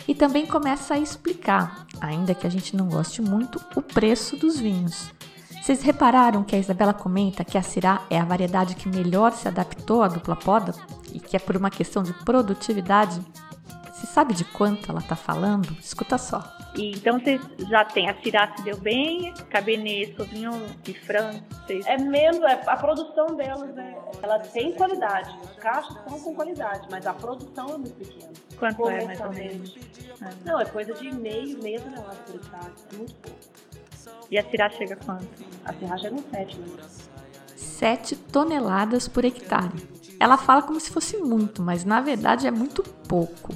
E 0.08 0.14
também 0.14 0.46
começa 0.46 0.94
a 0.94 1.00
explicar, 1.00 1.88
ainda 2.00 2.36
que 2.36 2.46
a 2.46 2.50
gente 2.50 2.76
não 2.76 2.88
goste 2.88 3.22
muito, 3.22 3.60
o 3.76 3.82
preço 3.82 4.38
dos 4.38 4.60
vinhos. 4.60 5.12
Vocês 5.66 5.82
repararam 5.82 6.44
que 6.44 6.56
a 6.56 6.60
Isabela 6.60 6.94
comenta 6.94 7.44
que 7.44 7.58
a 7.58 7.64
Cirá 7.64 8.04
é 8.08 8.20
a 8.20 8.24
variedade 8.24 8.76
que 8.76 8.88
melhor 8.88 9.32
se 9.32 9.48
adaptou 9.48 10.04
à 10.04 10.08
dupla 10.08 10.36
poda 10.36 10.76
e 11.12 11.20
que 11.20 11.36
é 11.36 11.40
por 11.40 11.58
uma 11.58 11.72
questão 11.72 12.04
de 12.04 12.14
produtividade? 12.14 13.20
Sabe 14.16 14.34
de 14.34 14.46
quanto 14.46 14.90
ela 14.90 15.02
está 15.02 15.14
falando? 15.14 15.76
Escuta 15.78 16.18
só. 16.18 16.42
E, 16.74 16.92
então 16.92 17.20
você 17.20 17.38
já 17.70 17.84
tem 17.84 18.10
a 18.10 18.16
Cirá 18.22 18.56
se 18.56 18.64
deu 18.64 18.78
bem, 18.78 19.34
Cabernet 19.50 20.16
Sauvignon 20.16 20.58
e 20.88 20.94
França. 20.94 21.44
É 21.86 21.98
menos, 21.98 22.42
é, 22.44 22.62
a 22.66 22.78
produção 22.78 23.36
delas 23.36 23.78
é, 23.78 23.98
ela 24.24 24.40
tem 24.40 24.72
qualidade, 24.72 25.38
os 25.44 25.58
cachos 25.58 25.98
são 26.08 26.18
com 26.18 26.34
qualidade, 26.34 26.88
mas 26.90 27.06
a 27.06 27.14
produção 27.14 27.68
é 27.72 27.78
muito 27.78 27.94
pequena. 27.96 28.32
Quanto 28.58 28.90
é 28.90 29.04
mais 29.04 29.20
ou 29.20 29.34
menos? 29.34 29.76
Ah. 30.22 30.30
Não, 30.46 30.62
é 30.62 30.66
coisa 30.66 30.94
de 30.94 31.14
meio, 31.14 31.62
meio 31.62 31.82
tonelada 31.82 32.16
por 32.26 32.36
hectare, 32.36 32.72
é 32.94 32.96
muito 32.96 33.16
pouco. 33.16 33.38
E 34.32 34.38
a 34.38 34.50
Cirá 34.50 34.70
chega 34.70 34.94
a 34.94 34.98
quanto? 34.98 35.28
A 35.66 35.74
Cirá 35.74 35.98
chega 35.98 36.16
em 36.16 36.24
7, 36.24 36.60
né? 36.60 36.68
7 37.58 38.16
toneladas 38.16 39.10
por 39.10 39.26
hectare. 39.26 39.90
Ela 40.22 40.38
fala 40.38 40.62
como 40.62 40.80
se 40.80 40.90
fosse 40.90 41.18
muito, 41.18 41.62
mas 41.62 41.84
na 41.84 42.00
verdade 42.00 42.48
é 42.48 42.52
muito 42.52 42.82
pouco. 42.82 43.54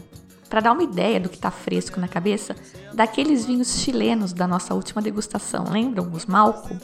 Para 0.49 0.61
dar 0.61 0.71
uma 0.71 0.83
ideia 0.83 1.19
do 1.19 1.29
que 1.29 1.35
está 1.35 1.51
fresco 1.51 1.99
na 1.99 2.07
cabeça, 2.07 2.55
daqueles 2.93 3.45
vinhos 3.45 3.79
chilenos 3.79 4.33
da 4.33 4.47
nossa 4.47 4.73
última 4.73 5.01
degustação, 5.01 5.65
lembram? 5.69 6.11
Os 6.11 6.25
Malco? 6.25 6.75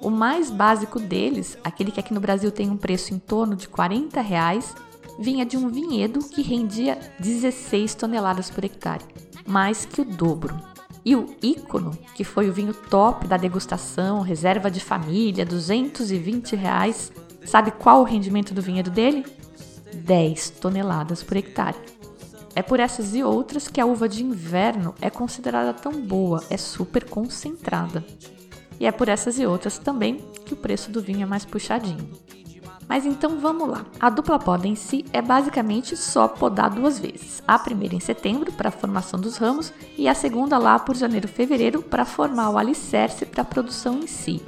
O 0.00 0.10
mais 0.10 0.50
básico 0.50 0.98
deles, 0.98 1.56
aquele 1.62 1.92
que 1.92 2.00
aqui 2.00 2.12
no 2.12 2.20
Brasil 2.20 2.50
tem 2.50 2.68
um 2.68 2.76
preço 2.76 3.14
em 3.14 3.18
torno 3.20 3.54
de 3.54 3.68
40 3.68 4.20
reais, 4.20 4.74
vinha 5.20 5.46
de 5.46 5.56
um 5.56 5.68
vinhedo 5.68 6.18
que 6.18 6.42
rendia 6.42 6.98
16 7.20 7.94
toneladas 7.94 8.50
por 8.50 8.64
hectare, 8.64 9.04
mais 9.46 9.84
que 9.84 10.00
o 10.00 10.04
dobro. 10.04 10.60
E 11.04 11.14
o 11.14 11.36
Ícono, 11.40 11.96
que 12.14 12.24
foi 12.24 12.48
o 12.48 12.52
vinho 12.52 12.74
top 12.74 13.28
da 13.28 13.36
degustação, 13.36 14.20
reserva 14.20 14.70
de 14.70 14.80
família, 14.80 15.46
220 15.46 16.56
reais, 16.56 17.12
sabe 17.44 17.70
qual 17.70 18.00
o 18.00 18.04
rendimento 18.04 18.52
do 18.52 18.62
vinhedo 18.62 18.90
dele? 18.90 19.24
10 19.94 20.50
toneladas 20.50 21.22
por 21.22 21.36
hectare. 21.36 21.76
É 22.54 22.62
por 22.62 22.80
essas 22.80 23.14
e 23.14 23.22
outras 23.22 23.68
que 23.68 23.80
a 23.80 23.86
uva 23.86 24.08
de 24.08 24.22
inverno 24.22 24.94
é 25.00 25.08
considerada 25.08 25.72
tão 25.72 25.92
boa, 25.92 26.44
é 26.50 26.56
super 26.56 27.04
concentrada. 27.04 28.04
E 28.78 28.86
é 28.86 28.92
por 28.92 29.08
essas 29.08 29.38
e 29.38 29.46
outras 29.46 29.78
também 29.78 30.16
que 30.44 30.54
o 30.54 30.56
preço 30.56 30.90
do 30.90 31.00
vinho 31.00 31.22
é 31.22 31.26
mais 31.26 31.44
puxadinho. 31.44 32.10
Mas 32.88 33.06
então 33.06 33.38
vamos 33.38 33.68
lá. 33.68 33.86
A 33.98 34.10
dupla 34.10 34.38
poda 34.38 34.66
em 34.66 34.74
si 34.74 35.04
é 35.12 35.22
basicamente 35.22 35.96
só 35.96 36.28
podar 36.28 36.68
duas 36.68 36.98
vezes. 36.98 37.42
A 37.48 37.58
primeira 37.58 37.94
em 37.94 38.00
setembro 38.00 38.52
para 38.52 38.68
a 38.68 38.72
formação 38.72 39.18
dos 39.18 39.36
ramos 39.38 39.72
e 39.96 40.08
a 40.08 40.14
segunda 40.14 40.58
lá 40.58 40.78
por 40.78 40.94
janeiro 40.94 41.28
fevereiro 41.28 41.80
para 41.82 42.04
formar 42.04 42.50
o 42.50 42.58
alicerce 42.58 43.24
para 43.24 43.42
a 43.42 43.46
produção 43.46 44.00
em 44.00 44.06
si. 44.06 44.42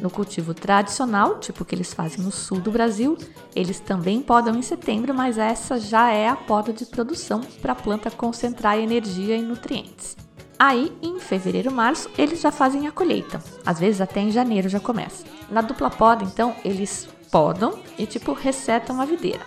No 0.00 0.10
cultivo 0.10 0.52
tradicional, 0.52 1.38
tipo 1.38 1.64
que 1.64 1.74
eles 1.74 1.94
fazem 1.94 2.24
no 2.24 2.30
sul 2.30 2.60
do 2.60 2.70
Brasil, 2.70 3.16
eles 3.54 3.80
também 3.80 4.20
podam 4.20 4.56
em 4.56 4.62
setembro, 4.62 5.14
mas 5.14 5.38
essa 5.38 5.78
já 5.78 6.10
é 6.10 6.28
a 6.28 6.36
poda 6.36 6.72
de 6.72 6.84
produção 6.86 7.40
para 7.62 7.72
a 7.72 7.76
planta 7.76 8.10
concentrar 8.10 8.78
energia 8.78 9.36
e 9.36 9.42
nutrientes. 9.42 10.16
Aí, 10.58 10.92
em 11.02 11.18
fevereiro, 11.18 11.72
março, 11.72 12.08
eles 12.16 12.40
já 12.40 12.50
fazem 12.50 12.86
a 12.86 12.92
colheita. 12.92 13.42
Às 13.66 13.78
vezes 13.78 14.00
até 14.00 14.20
em 14.20 14.30
janeiro 14.30 14.68
já 14.68 14.80
começa. 14.80 15.24
Na 15.50 15.60
dupla 15.60 15.90
poda, 15.90 16.24
então, 16.24 16.54
eles 16.64 17.08
podam 17.30 17.78
e 17.98 18.06
tipo 18.06 18.32
resetam 18.32 19.00
a 19.00 19.04
videira. 19.04 19.42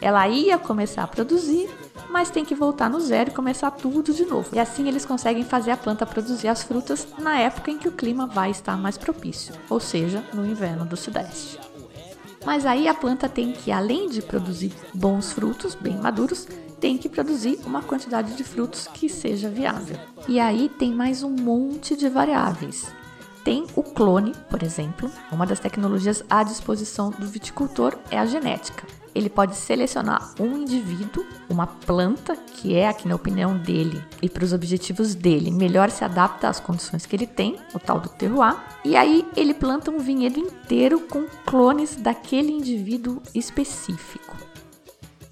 Ela 0.00 0.28
ia 0.28 0.58
começar 0.58 1.02
a 1.02 1.08
produzir, 1.08 1.68
mas 2.10 2.30
tem 2.30 2.44
que 2.44 2.54
voltar 2.54 2.88
no 2.88 3.00
zero 3.00 3.30
e 3.30 3.34
começar 3.34 3.70
tudo 3.70 4.12
de 4.12 4.24
novo. 4.24 4.48
E 4.54 4.58
assim 4.58 4.88
eles 4.88 5.04
conseguem 5.04 5.44
fazer 5.44 5.70
a 5.70 5.76
planta 5.76 6.06
produzir 6.06 6.48
as 6.48 6.62
frutas 6.62 7.06
na 7.18 7.38
época 7.38 7.70
em 7.70 7.78
que 7.78 7.88
o 7.88 7.92
clima 7.92 8.26
vai 8.26 8.50
estar 8.50 8.76
mais 8.76 8.98
propício, 8.98 9.54
ou 9.68 9.80
seja, 9.80 10.24
no 10.32 10.46
inverno 10.46 10.84
do 10.84 10.96
Sudeste. 10.96 11.58
Mas 12.44 12.64
aí 12.64 12.88
a 12.88 12.94
planta 12.94 13.28
tem 13.28 13.52
que, 13.52 13.70
além 13.70 14.08
de 14.08 14.22
produzir 14.22 14.72
bons 14.94 15.32
frutos, 15.32 15.74
bem 15.74 15.96
maduros, 15.96 16.46
tem 16.80 16.96
que 16.96 17.08
produzir 17.08 17.58
uma 17.66 17.82
quantidade 17.82 18.34
de 18.34 18.44
frutos 18.44 18.86
que 18.86 19.08
seja 19.08 19.50
viável. 19.50 19.98
E 20.28 20.38
aí 20.38 20.68
tem 20.68 20.92
mais 20.94 21.22
um 21.22 21.30
monte 21.30 21.96
de 21.96 22.08
variáveis. 22.08 22.86
Tem 23.48 23.66
o 23.74 23.82
clone, 23.82 24.34
por 24.50 24.62
exemplo, 24.62 25.10
uma 25.32 25.46
das 25.46 25.58
tecnologias 25.58 26.22
à 26.28 26.42
disposição 26.42 27.08
do 27.08 27.26
viticultor 27.26 27.96
é 28.10 28.18
a 28.18 28.26
genética 28.26 28.84
ele 29.14 29.30
pode 29.30 29.56
selecionar 29.56 30.34
um 30.38 30.58
indivíduo, 30.58 31.26
uma 31.48 31.66
planta, 31.66 32.36
que 32.36 32.76
é, 32.76 32.86
aqui 32.86 33.08
na 33.08 33.16
opinião 33.16 33.56
dele 33.56 34.04
e 34.22 34.28
para 34.28 34.44
os 34.44 34.52
objetivos 34.52 35.14
dele, 35.14 35.50
melhor 35.50 35.90
se 35.90 36.04
adapta 36.04 36.46
às 36.46 36.60
condições 36.60 37.06
que 37.06 37.16
ele 37.16 37.26
tem, 37.26 37.56
o 37.74 37.80
tal 37.80 37.98
do 37.98 38.10
terroir, 38.10 38.56
e 38.84 38.94
aí 38.94 39.26
ele 39.34 39.54
planta 39.54 39.90
um 39.90 39.98
vinhedo 39.98 40.38
inteiro 40.38 41.00
com 41.00 41.26
clones 41.44 41.96
daquele 41.96 42.52
indivíduo 42.52 43.20
específico. 43.34 44.36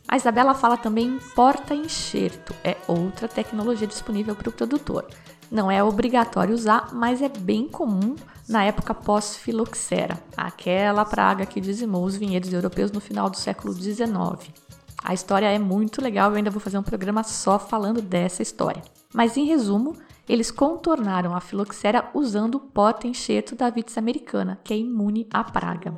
A 0.08 0.16
Isabela 0.16 0.54
fala 0.54 0.76
também 0.76 1.06
em 1.06 1.18
porta-enxerto, 1.34 2.54
é 2.64 2.76
outra 2.88 3.28
tecnologia 3.28 3.86
disponível 3.86 4.34
para 4.34 4.48
o 4.48 4.52
produtor. 4.52 5.06
Não 5.50 5.70
é 5.70 5.82
obrigatório 5.82 6.54
usar, 6.54 6.90
mas 6.92 7.22
é 7.22 7.28
bem 7.28 7.68
comum 7.68 8.16
na 8.48 8.64
época 8.64 8.94
pós-filoxera, 8.94 10.18
aquela 10.36 11.04
praga 11.04 11.46
que 11.46 11.60
dizimou 11.60 12.04
os 12.04 12.16
vinhedos 12.16 12.52
europeus 12.52 12.92
no 12.92 13.00
final 13.00 13.28
do 13.28 13.36
século 13.36 13.72
XIX. 13.72 14.06
A 15.02 15.14
história 15.14 15.46
é 15.46 15.58
muito 15.58 16.02
legal, 16.02 16.30
eu 16.30 16.36
ainda 16.36 16.50
vou 16.50 16.60
fazer 16.60 16.78
um 16.78 16.82
programa 16.82 17.22
só 17.22 17.58
falando 17.58 18.00
dessa 18.00 18.42
história. 18.42 18.82
Mas 19.12 19.36
em 19.36 19.46
resumo, 19.46 19.96
eles 20.28 20.50
contornaram 20.50 21.34
a 21.34 21.40
filoxera 21.40 22.08
usando 22.12 22.56
o 22.56 22.60
porta-enxerto 22.60 23.54
da 23.54 23.70
vitis 23.70 23.96
americana, 23.96 24.58
que 24.64 24.74
é 24.74 24.76
imune 24.76 25.26
à 25.32 25.44
praga. 25.44 25.94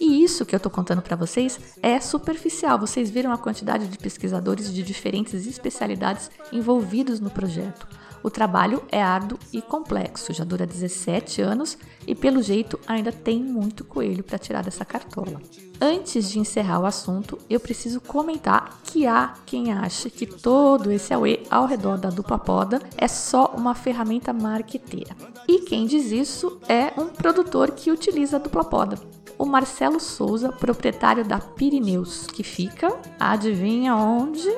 E 0.00 0.22
isso 0.22 0.44
que 0.44 0.54
eu 0.54 0.58
estou 0.58 0.70
contando 0.70 1.00
para 1.00 1.16
vocês 1.16 1.58
é 1.82 2.00
superficial. 2.00 2.78
Vocês 2.78 3.10
viram 3.10 3.32
a 3.32 3.38
quantidade 3.38 3.86
de 3.86 3.98
pesquisadores 3.98 4.72
de 4.72 4.82
diferentes 4.82 5.46
especialidades 5.46 6.30
envolvidos 6.52 7.20
no 7.20 7.30
projeto. 7.30 7.86
O 8.22 8.30
trabalho 8.30 8.82
é 8.90 9.02
árduo 9.02 9.38
e 9.52 9.60
complexo, 9.60 10.32
já 10.32 10.44
dura 10.44 10.66
17 10.66 11.42
anos 11.42 11.76
e, 12.06 12.14
pelo 12.14 12.42
jeito, 12.42 12.78
ainda 12.86 13.10
tem 13.10 13.42
muito 13.42 13.84
coelho 13.84 14.22
para 14.22 14.38
tirar 14.38 14.62
dessa 14.62 14.84
cartola. 14.84 15.40
Antes 15.80 16.30
de 16.30 16.38
encerrar 16.38 16.78
o 16.78 16.86
assunto, 16.86 17.36
eu 17.50 17.58
preciso 17.58 18.00
comentar 18.00 18.80
que 18.84 19.04
há 19.04 19.34
quem 19.44 19.72
acha 19.72 20.08
que 20.08 20.26
todo 20.26 20.92
esse 20.92 21.12
auê 21.12 21.40
ao 21.50 21.66
redor 21.66 21.98
da 21.98 22.08
dupla 22.08 22.38
poda 22.38 22.80
é 22.96 23.08
só 23.08 23.52
uma 23.56 23.74
ferramenta 23.74 24.32
marqueteira. 24.32 25.16
E 25.48 25.62
quem 25.62 25.86
diz 25.86 26.12
isso 26.12 26.60
é 26.68 26.92
um 27.00 27.08
produtor 27.08 27.72
que 27.72 27.90
utiliza 27.90 28.36
a 28.36 28.40
dupla 28.40 28.64
poda. 28.64 28.96
O 29.36 29.44
Marcelo 29.44 29.98
Souza, 29.98 30.52
proprietário 30.52 31.24
da 31.24 31.40
Pirineus, 31.40 32.28
que 32.28 32.44
fica, 32.44 32.96
adivinha 33.18 33.96
onde? 33.96 34.48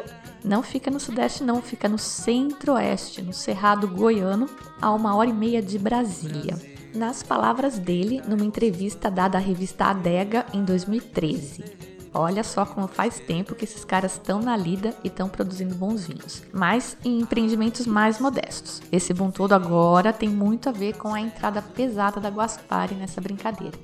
Não 0.44 0.62
fica 0.62 0.90
no 0.90 1.00
sudeste, 1.00 1.42
não, 1.42 1.62
fica 1.62 1.88
no 1.88 1.98
centro-oeste, 1.98 3.22
no 3.22 3.32
Cerrado 3.32 3.88
Goiano, 3.88 4.46
a 4.80 4.92
uma 4.92 5.16
hora 5.16 5.30
e 5.30 5.32
meia 5.32 5.62
de 5.62 5.78
Brasília. 5.78 6.54
Nas 6.94 7.22
palavras 7.22 7.78
dele, 7.78 8.22
numa 8.28 8.44
entrevista 8.44 9.10
dada 9.10 9.38
à 9.38 9.40
revista 9.40 9.86
Adega 9.86 10.44
em 10.52 10.62
2013. 10.62 11.64
Olha 12.12 12.44
só 12.44 12.64
como 12.64 12.86
faz 12.86 13.18
tempo 13.18 13.54
que 13.54 13.64
esses 13.64 13.84
caras 13.84 14.12
estão 14.12 14.38
na 14.38 14.56
lida 14.56 14.94
e 15.02 15.08
estão 15.08 15.28
produzindo 15.28 15.74
bons 15.74 16.06
vinhos, 16.06 16.44
mas 16.52 16.96
em 17.04 17.20
empreendimentos 17.20 17.86
mais 17.86 18.20
modestos. 18.20 18.82
Esse 18.92 19.12
bom 19.12 19.30
todo 19.30 19.54
agora 19.54 20.12
tem 20.12 20.28
muito 20.28 20.68
a 20.68 20.72
ver 20.72 20.96
com 20.96 21.12
a 21.12 21.20
entrada 21.20 21.60
pesada 21.60 22.20
da 22.20 22.28
Guaspari 22.28 22.94
nessa 22.94 23.20
brincadeira. 23.20 23.76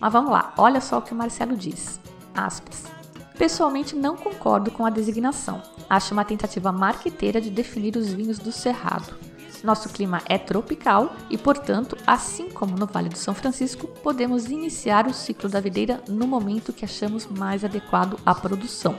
Mas 0.00 0.12
vamos 0.12 0.32
lá, 0.32 0.52
olha 0.56 0.80
só 0.80 0.98
o 0.98 1.02
que 1.02 1.12
o 1.12 1.16
Marcelo 1.16 1.56
diz. 1.56 2.00
Aspas. 2.34 2.95
Pessoalmente, 3.38 3.94
não 3.94 4.16
concordo 4.16 4.70
com 4.70 4.86
a 4.86 4.90
designação. 4.90 5.62
Acho 5.88 6.14
uma 6.14 6.24
tentativa 6.24 6.72
marqueteira 6.72 7.40
de 7.40 7.50
definir 7.50 7.96
os 7.96 8.12
vinhos 8.12 8.38
do 8.38 8.50
Cerrado. 8.50 9.14
Nosso 9.62 9.88
clima 9.88 10.22
é 10.26 10.38
tropical 10.38 11.14
e, 11.28 11.36
portanto, 11.36 11.96
assim 12.06 12.48
como 12.48 12.76
no 12.76 12.86
Vale 12.86 13.08
do 13.08 13.18
São 13.18 13.34
Francisco, 13.34 13.88
podemos 14.02 14.46
iniciar 14.46 15.06
o 15.06 15.14
ciclo 15.14 15.48
da 15.48 15.60
videira 15.60 16.00
no 16.08 16.26
momento 16.26 16.72
que 16.72 16.84
achamos 16.84 17.26
mais 17.26 17.64
adequado 17.64 18.18
à 18.24 18.34
produção. 18.34 18.94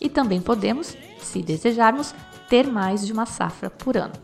E 0.00 0.08
também 0.08 0.40
podemos, 0.40 0.96
se 1.20 1.42
desejarmos, 1.42 2.14
ter 2.48 2.66
mais 2.66 3.04
de 3.04 3.12
uma 3.12 3.26
safra 3.26 3.68
por 3.68 3.96
ano. 3.96 4.14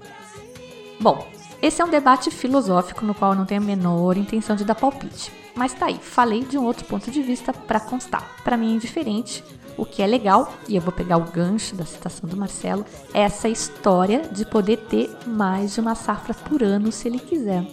Bom, 1.01 1.27
esse 1.61 1.83
é 1.83 1.85
um 1.85 1.91
debate 1.91 2.31
filosófico 2.31 3.05
no 3.05 3.15
qual 3.15 3.33
eu 3.33 3.39
não 3.39 3.47
tenho 3.47 3.61
a 3.61 3.65
menor 3.65 4.17
intenção 4.17 4.55
de 4.55 4.65
dar 4.65 4.77
palpite. 4.77 5.33
Mas 5.55 5.75
tá 5.75 5.87
aí, 5.87 5.99
falei 5.99 6.45
de 6.45 6.57
um 6.57 6.65
outro 6.65 6.85
ponto 6.85 7.11
de 7.11 7.21
vista 7.21 7.53
para 7.53 7.81
constar. 7.81 8.37
Para 8.45 8.57
mim 8.57 8.73
é 8.73 8.77
indiferente, 8.77 9.43
o 9.79 9.87
que 9.87 10.03
é 10.03 10.07
legal, 10.07 10.53
e 10.69 10.77
eu 10.77 10.83
vou 10.83 10.93
pegar 10.93 11.17
o 11.17 11.31
gancho 11.31 11.75
da 11.75 11.87
citação 11.87 12.29
do 12.29 12.37
Marcelo, 12.37 12.85
é 13.15 13.23
essa 13.23 13.49
história 13.49 14.23
de 14.31 14.45
poder 14.45 14.77
ter 14.77 15.09
mais 15.25 15.75
de 15.75 15.81
uma 15.81 15.95
safra 15.95 16.35
por 16.35 16.63
ano 16.63 16.93
se 16.93 17.09
ele 17.09 17.19
quiser. 17.19 17.65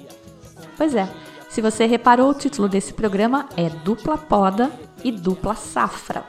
Pois 0.77 0.95
é, 0.95 1.09
se 1.49 1.61
você 1.61 1.85
reparou, 1.85 2.29
o 2.29 2.33
título 2.33 2.69
desse 2.69 2.93
programa 2.93 3.49
é 3.57 3.69
Dupla 3.69 4.17
Poda 4.17 4.71
e 5.03 5.11
Dupla 5.11 5.55
Safra. 5.55 6.23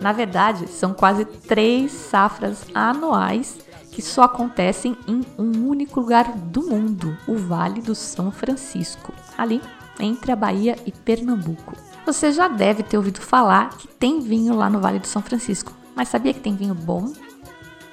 Na 0.00 0.12
verdade, 0.12 0.68
são 0.68 0.94
quase 0.94 1.24
três 1.24 1.92
safras 1.92 2.64
anuais 2.74 3.58
que 3.90 4.00
só 4.00 4.22
acontecem 4.22 4.96
em 5.06 5.22
um 5.38 5.68
único 5.68 6.00
lugar 6.00 6.32
do 6.32 6.62
mundo, 6.62 7.16
o 7.26 7.36
Vale 7.36 7.82
do 7.82 7.94
São 7.94 8.32
Francisco, 8.32 9.12
ali 9.36 9.60
entre 10.00 10.32
a 10.32 10.36
Bahia 10.36 10.76
e 10.86 10.90
Pernambuco. 10.90 11.76
Você 12.04 12.32
já 12.32 12.48
deve 12.48 12.82
ter 12.82 12.96
ouvido 12.96 13.20
falar 13.20 13.70
que 13.70 13.86
tem 13.86 14.20
vinho 14.20 14.54
lá 14.56 14.68
no 14.68 14.80
Vale 14.80 14.98
do 14.98 15.06
São 15.06 15.22
Francisco, 15.22 15.72
mas 15.94 16.08
sabia 16.08 16.34
que 16.34 16.40
tem 16.40 16.56
vinho 16.56 16.74
bom? 16.74 17.12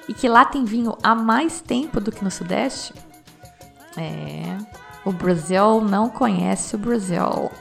E 0.07 0.13
que 0.13 0.27
lá 0.27 0.43
tem 0.43 0.65
vinho 0.65 0.97
há 1.03 1.13
mais 1.13 1.61
tempo 1.61 2.01
do 2.01 2.11
que 2.11 2.23
no 2.23 2.31
Sudeste? 2.31 2.93
É, 3.95 4.57
o 5.05 5.11
Brasil 5.11 5.81
não 5.81 6.09
conhece 6.09 6.75
o 6.75 6.79
Brasil. 6.79 7.51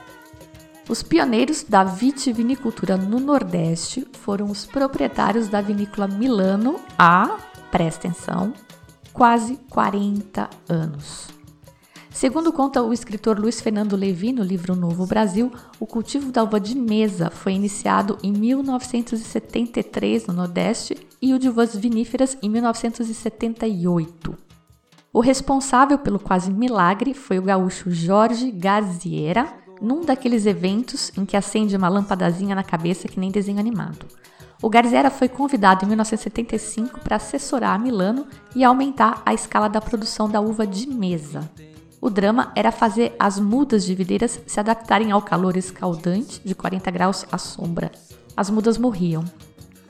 Os 0.89 1.03
pioneiros 1.03 1.65
da 1.65 1.85
vitivinicultura 1.85 2.97
no 2.97 3.21
Nordeste 3.21 4.09
foram 4.23 4.47
os 4.47 4.65
proprietários 4.65 5.47
da 5.49 5.61
vinícola 5.61 6.09
Milano 6.09 6.81
há, 6.99 7.37
presta 7.71 8.09
atenção, 8.09 8.55
quase 9.13 9.57
40 9.69 10.49
anos. 10.67 11.38
Segundo 12.11 12.53
conta 12.53 12.83
o 12.83 12.93
escritor 12.93 13.39
Luiz 13.39 13.61
Fernando 13.61 13.95
Levi 13.95 14.33
no 14.33 14.43
livro 14.43 14.75
Novo 14.75 15.07
Brasil, 15.07 15.53
o 15.79 15.87
cultivo 15.87 16.33
da 16.33 16.43
uva 16.43 16.59
de 16.59 16.77
mesa 16.77 17.31
foi 17.31 17.53
iniciado 17.53 18.19
em 18.23 18.33
1973 18.33 20.27
no 20.27 20.35
Nordeste 20.35 20.97
e 21.21 21.35
o 21.35 21.39
de 21.39 21.49
uvas 21.49 21.77
viníferas 21.77 22.37
em 22.43 22.49
1978. 22.49 24.37
O 25.13 25.21
responsável 25.21 25.99
pelo 25.99 26.19
quase 26.19 26.51
milagre 26.51 27.15
foi 27.15 27.39
o 27.39 27.43
gaúcho 27.43 27.91
Jorge 27.91 28.51
Garziera, 28.51 29.47
num 29.81 30.05
daqueles 30.05 30.45
eventos 30.45 31.13
em 31.17 31.25
que 31.25 31.37
acende 31.37 31.77
uma 31.77 31.89
lampadazinha 31.89 32.55
na 32.55 32.65
cabeça 32.65 33.07
que 33.07 33.21
nem 33.21 33.31
desenho 33.31 33.61
animado. 33.61 34.07
O 34.61 34.69
Garziera 34.69 35.09
foi 35.09 35.29
convidado 35.29 35.85
em 35.85 35.89
1975 35.89 37.01
para 37.01 37.17
assessorar 37.17 37.77
a 37.77 37.79
Milano 37.79 38.27
e 38.57 38.65
aumentar 38.65 39.23
a 39.25 39.33
escala 39.33 39.69
da 39.69 39.81
produção 39.81 40.29
da 40.29 40.41
uva 40.41 40.67
de 40.67 40.89
mesa. 40.89 41.49
O 42.01 42.09
drama 42.09 42.53
era 42.55 42.71
fazer 42.71 43.15
as 43.19 43.41
mudas 43.41 43.85
de 43.85 43.95
videiras 43.95 44.41
se 44.47 44.61
adaptarem 44.61 45.11
ao 45.11 45.21
calor 45.21 45.57
escaldante 45.57 46.41
de 46.45 46.55
40 46.55 46.91
graus 46.91 47.27
à 47.31 47.39
sombra. 47.39 47.91
As 48.37 48.49
mudas 48.51 48.79
morriam. 48.79 49.25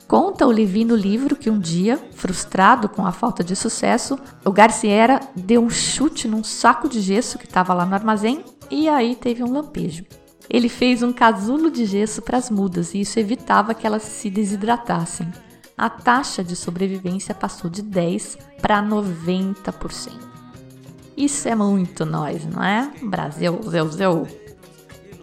Conta 0.07 0.47
o 0.47 0.51
Levi 0.51 0.87
no 0.87 0.97
livro 0.97 1.37
que 1.37 1.51
um 1.51 1.59
dia, 1.59 1.99
frustrado 2.15 2.89
com 2.89 3.07
a 3.07 3.13
falta 3.13 3.45
de 3.45 3.55
sucesso, 3.55 4.19
o 4.43 4.51
Garciera 4.51 5.21
deu 5.37 5.63
um 5.63 5.69
chute 5.69 6.27
num 6.27 6.43
saco 6.43 6.89
de 6.89 7.03
gesso 7.03 7.39
que 7.39 7.45
estava 7.45 7.75
lá 7.75 7.85
no 7.85 7.95
armazém 7.95 8.43
e 8.71 8.89
aí 8.89 9.15
teve 9.15 9.45
um 9.45 9.53
lampejo. 9.53 10.07
Ele 10.49 10.71
fez 10.71 11.03
um 11.03 11.13
casulo 11.13 11.71
de 11.71 11.85
gesso 11.85 12.23
para 12.23 12.39
as 12.39 12.49
mudas 12.49 12.95
e 12.95 13.03
isso 13.03 13.21
evitava 13.21 13.75
que 13.75 13.87
elas 13.87 14.03
se 14.03 14.31
desidratassem. 14.31 15.31
A 15.77 15.91
taxa 15.91 16.43
de 16.43 16.57
sobrevivência 16.57 17.35
passou 17.35 17.71
de 17.71 17.83
10 17.83 18.39
para 18.63 18.83
90%. 18.83 20.28
Isso 21.19 21.49
é 21.49 21.55
muito 21.57 22.07
nós, 22.07 22.47
não 22.47 22.63
é? 22.63 22.93
Brasil, 23.03 23.59
zeu, 23.69 23.91
zeu. 23.91 24.29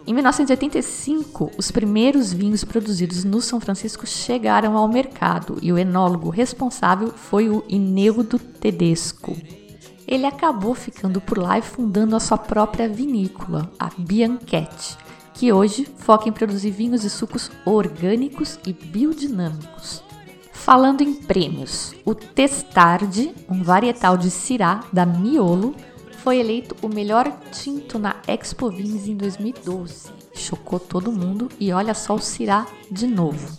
Em 0.06 0.12
1985, 0.12 1.52
os 1.56 1.70
primeiros 1.70 2.34
vinhos 2.34 2.62
produzidos 2.64 3.24
no 3.24 3.40
São 3.40 3.58
Francisco 3.58 4.06
chegaram 4.06 4.76
ao 4.76 4.86
mercado 4.88 5.56
e 5.62 5.72
o 5.72 5.78
enólogo 5.78 6.28
responsável 6.28 7.08
foi 7.08 7.48
o 7.48 7.64
Ineudo 7.66 8.38
Tedesco. 8.38 9.34
Ele 10.06 10.26
acabou 10.26 10.74
ficando 10.74 11.18
por 11.18 11.38
lá 11.38 11.58
e 11.58 11.62
fundando 11.62 12.14
a 12.14 12.20
sua 12.20 12.36
própria 12.36 12.90
vinícola, 12.90 13.72
a 13.78 13.90
Bianchetti, 13.96 14.98
que 15.32 15.50
hoje 15.50 15.88
foca 15.96 16.28
em 16.28 16.32
produzir 16.32 16.72
vinhos 16.72 17.04
e 17.04 17.10
sucos 17.10 17.50
orgânicos 17.64 18.60
e 18.66 18.72
biodinâmicos. 18.74 20.05
Falando 20.66 21.00
em 21.00 21.14
prêmios, 21.14 21.94
o 22.04 22.12
Testarde, 22.12 23.32
um 23.48 23.62
varietal 23.62 24.16
de 24.16 24.28
Syrah 24.28 24.80
da 24.92 25.06
Miolo, 25.06 25.76
foi 26.24 26.38
eleito 26.40 26.74
o 26.82 26.88
melhor 26.88 27.32
tinto 27.52 28.00
na 28.00 28.16
Expo 28.26 28.68
Vins 28.68 29.06
em 29.06 29.16
2012. 29.16 30.10
Chocou 30.34 30.80
todo 30.80 31.12
mundo 31.12 31.48
e 31.60 31.72
olha 31.72 31.94
só 31.94 32.16
o 32.16 32.20
Syrah 32.20 32.66
de 32.90 33.06
novo. 33.06 33.56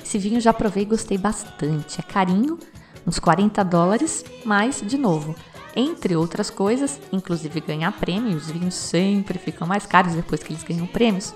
Esse 0.00 0.16
vinho 0.16 0.40
já 0.40 0.52
provei 0.52 0.84
e 0.84 0.86
gostei 0.86 1.18
bastante. 1.18 1.98
É 1.98 2.04
carinho, 2.04 2.56
uns 3.04 3.18
40 3.18 3.64
dólares, 3.64 4.24
mas, 4.44 4.80
de 4.80 4.96
novo, 4.96 5.34
entre 5.74 6.14
outras 6.14 6.50
coisas, 6.50 7.00
inclusive 7.12 7.60
ganhar 7.62 7.90
prêmio, 7.98 8.36
os 8.36 8.48
vinhos 8.48 8.76
sempre 8.76 9.40
ficam 9.40 9.66
mais 9.66 9.86
caros 9.86 10.14
depois 10.14 10.40
que 10.40 10.52
eles 10.52 10.62
ganham 10.62 10.86
prêmios. 10.86 11.34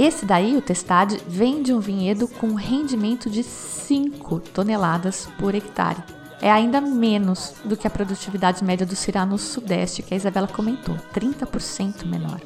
Esse 0.00 0.24
daí, 0.24 0.56
o 0.56 0.62
Testade, 0.62 1.20
vem 1.26 1.60
de 1.60 1.74
um 1.74 1.80
vinhedo 1.80 2.28
com 2.28 2.54
rendimento 2.54 3.28
de 3.28 3.42
5 3.42 4.38
toneladas 4.54 5.28
por 5.36 5.56
hectare. 5.56 6.04
É 6.40 6.48
ainda 6.48 6.80
menos 6.80 7.54
do 7.64 7.76
que 7.76 7.84
a 7.84 7.90
produtividade 7.90 8.62
média 8.62 8.86
do 8.86 8.94
Cirá 8.94 9.26
no 9.26 9.36
Sudeste, 9.36 10.04
que 10.04 10.14
a 10.14 10.16
Isabela 10.16 10.46
comentou, 10.46 10.94
30% 11.12 12.06
menor. 12.06 12.40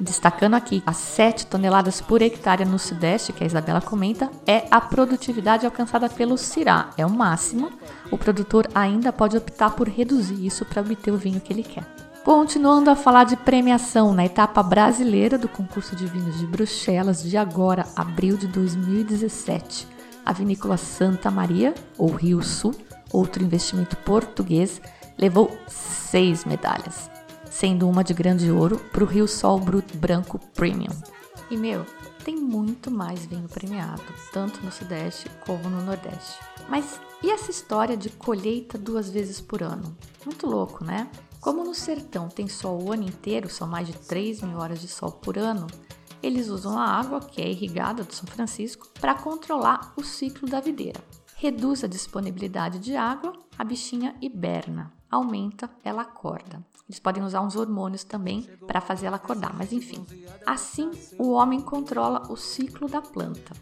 Destacando 0.00 0.54
aqui, 0.54 0.82
as 0.86 0.96
7 0.96 1.46
toneladas 1.48 2.00
por 2.00 2.22
hectare 2.22 2.64
no 2.64 2.78
Sudeste, 2.78 3.30
que 3.30 3.44
a 3.44 3.46
Isabela 3.46 3.82
comenta, 3.82 4.30
é 4.46 4.66
a 4.70 4.80
produtividade 4.80 5.66
alcançada 5.66 6.08
pelo 6.08 6.38
Cirá. 6.38 6.92
É 6.96 7.04
o 7.04 7.10
máximo. 7.10 7.70
O 8.10 8.16
produtor 8.16 8.70
ainda 8.74 9.12
pode 9.12 9.36
optar 9.36 9.68
por 9.68 9.86
reduzir 9.86 10.46
isso 10.46 10.64
para 10.64 10.80
obter 10.80 11.10
o 11.10 11.18
vinho 11.18 11.42
que 11.42 11.52
ele 11.52 11.62
quer. 11.62 12.05
Continuando 12.26 12.90
a 12.90 12.96
falar 12.96 13.22
de 13.22 13.36
premiação 13.36 14.12
na 14.12 14.24
etapa 14.24 14.60
brasileira 14.60 15.38
do 15.38 15.48
concurso 15.48 15.94
de 15.94 16.06
vinhos 16.06 16.36
de 16.40 16.44
Bruxelas 16.44 17.22
de 17.22 17.36
agora, 17.36 17.86
abril 17.94 18.36
de 18.36 18.48
2017, 18.48 19.86
a 20.24 20.32
vinícola 20.32 20.76
Santa 20.76 21.30
Maria, 21.30 21.72
ou 21.96 22.10
Rio 22.10 22.42
Sul, 22.42 22.74
outro 23.12 23.44
investimento 23.44 23.96
português, 23.98 24.82
levou 25.16 25.56
seis 25.68 26.44
medalhas, 26.44 27.08
sendo 27.48 27.88
uma 27.88 28.02
de 28.02 28.12
grande 28.12 28.50
ouro 28.50 28.80
para 28.90 29.04
o 29.04 29.06
Rio 29.06 29.28
Sol 29.28 29.60
Brut 29.60 29.96
Branco 29.96 30.40
Premium. 30.52 31.00
E 31.48 31.56
meu, 31.56 31.86
tem 32.24 32.34
muito 32.34 32.90
mais 32.90 33.24
vinho 33.24 33.48
premiado, 33.48 34.02
tanto 34.32 34.60
no 34.64 34.72
Sudeste 34.72 35.30
como 35.46 35.70
no 35.70 35.80
Nordeste. 35.80 36.40
Mas 36.68 37.00
e 37.22 37.30
essa 37.30 37.52
história 37.52 37.96
de 37.96 38.10
colheita 38.10 38.76
duas 38.76 39.08
vezes 39.08 39.40
por 39.40 39.62
ano? 39.62 39.96
Muito 40.24 40.46
louco, 40.46 40.84
né? 40.84 41.08
Como 41.40 41.64
no 41.64 41.74
sertão 41.74 42.28
tem 42.28 42.48
sol 42.48 42.82
o 42.82 42.92
ano 42.92 43.04
inteiro, 43.04 43.48
são 43.48 43.68
mais 43.68 43.86
de 43.86 43.94
3 43.94 44.42
mil 44.42 44.58
horas 44.58 44.80
de 44.80 44.88
sol 44.88 45.12
por 45.12 45.38
ano, 45.38 45.66
eles 46.22 46.48
usam 46.48 46.78
a 46.78 46.84
água, 46.84 47.20
que 47.20 47.40
é 47.40 47.48
irrigada 47.48 48.02
do 48.02 48.12
São 48.12 48.26
Francisco, 48.26 48.88
para 49.00 49.14
controlar 49.14 49.92
o 49.96 50.02
ciclo 50.02 50.48
da 50.48 50.60
videira. 50.60 51.00
Reduz 51.36 51.84
a 51.84 51.86
disponibilidade 51.86 52.78
de 52.78 52.96
água, 52.96 53.32
a 53.58 53.62
bichinha 53.62 54.16
hiberna, 54.20 54.92
aumenta, 55.10 55.70
ela 55.84 56.02
acorda. 56.02 56.64
Eles 56.88 56.98
podem 56.98 57.22
usar 57.22 57.42
uns 57.42 57.56
hormônios 57.56 58.04
também 58.04 58.42
para 58.66 58.80
fazer 58.80 59.06
ela 59.06 59.16
acordar, 59.16 59.54
mas 59.56 59.72
enfim. 59.72 60.04
Assim, 60.46 60.90
o 61.18 61.32
homem 61.32 61.60
controla 61.60 62.22
o 62.30 62.36
ciclo 62.36 62.88
da 62.88 63.02
planta. 63.02 63.52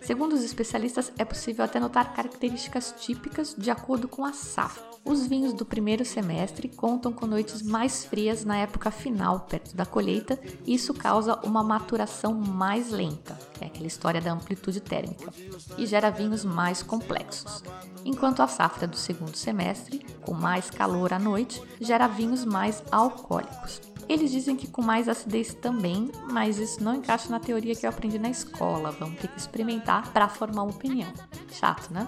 Segundo 0.00 0.34
os 0.34 0.42
especialistas, 0.42 1.12
é 1.16 1.24
possível 1.24 1.64
até 1.64 1.78
notar 1.78 2.12
características 2.12 2.94
típicas 2.98 3.54
de 3.56 3.70
acordo 3.70 4.08
com 4.08 4.24
a 4.24 4.32
safra. 4.32 4.92
Os 5.04 5.26
vinhos 5.26 5.52
do 5.52 5.64
primeiro 5.64 6.04
semestre 6.04 6.68
contam 6.68 7.12
com 7.12 7.26
noites 7.26 7.60
mais 7.60 8.04
frias 8.04 8.44
na 8.44 8.58
época 8.58 8.90
final, 8.90 9.40
perto 9.40 9.74
da 9.74 9.84
colheita, 9.84 10.38
e 10.64 10.74
isso 10.74 10.94
causa 10.94 11.40
uma 11.44 11.62
maturação 11.62 12.34
mais 12.34 12.90
lenta, 12.90 13.36
é 13.60 13.66
aquela 13.66 13.86
história 13.86 14.20
da 14.20 14.32
amplitude 14.32 14.80
térmica, 14.80 15.32
e 15.76 15.86
gera 15.86 16.10
vinhos 16.10 16.44
mais 16.44 16.84
complexos. 16.84 17.64
Enquanto 18.04 18.42
a 18.42 18.48
safra 18.48 18.86
do 18.86 18.96
segundo 18.96 19.36
semestre, 19.36 20.06
com 20.20 20.34
mais 20.34 20.70
calor 20.70 21.12
à 21.12 21.18
noite, 21.18 21.60
gera 21.80 22.06
vinhos 22.06 22.44
mais 22.44 22.82
alcoólicos. 22.92 23.91
Eles 24.12 24.30
dizem 24.30 24.54
que 24.54 24.66
com 24.66 24.82
mais 24.82 25.08
acidez 25.08 25.54
também, 25.54 26.12
mas 26.30 26.58
isso 26.58 26.84
não 26.84 26.96
encaixa 26.96 27.30
na 27.30 27.40
teoria 27.40 27.74
que 27.74 27.86
eu 27.86 27.90
aprendi 27.90 28.18
na 28.18 28.28
escola. 28.28 28.90
Vamos 28.90 29.18
ter 29.18 29.28
que 29.28 29.40
experimentar 29.40 30.12
para 30.12 30.28
formar 30.28 30.64
uma 30.64 30.70
opinião. 30.70 31.10
Chato, 31.50 31.90
né? 31.90 32.06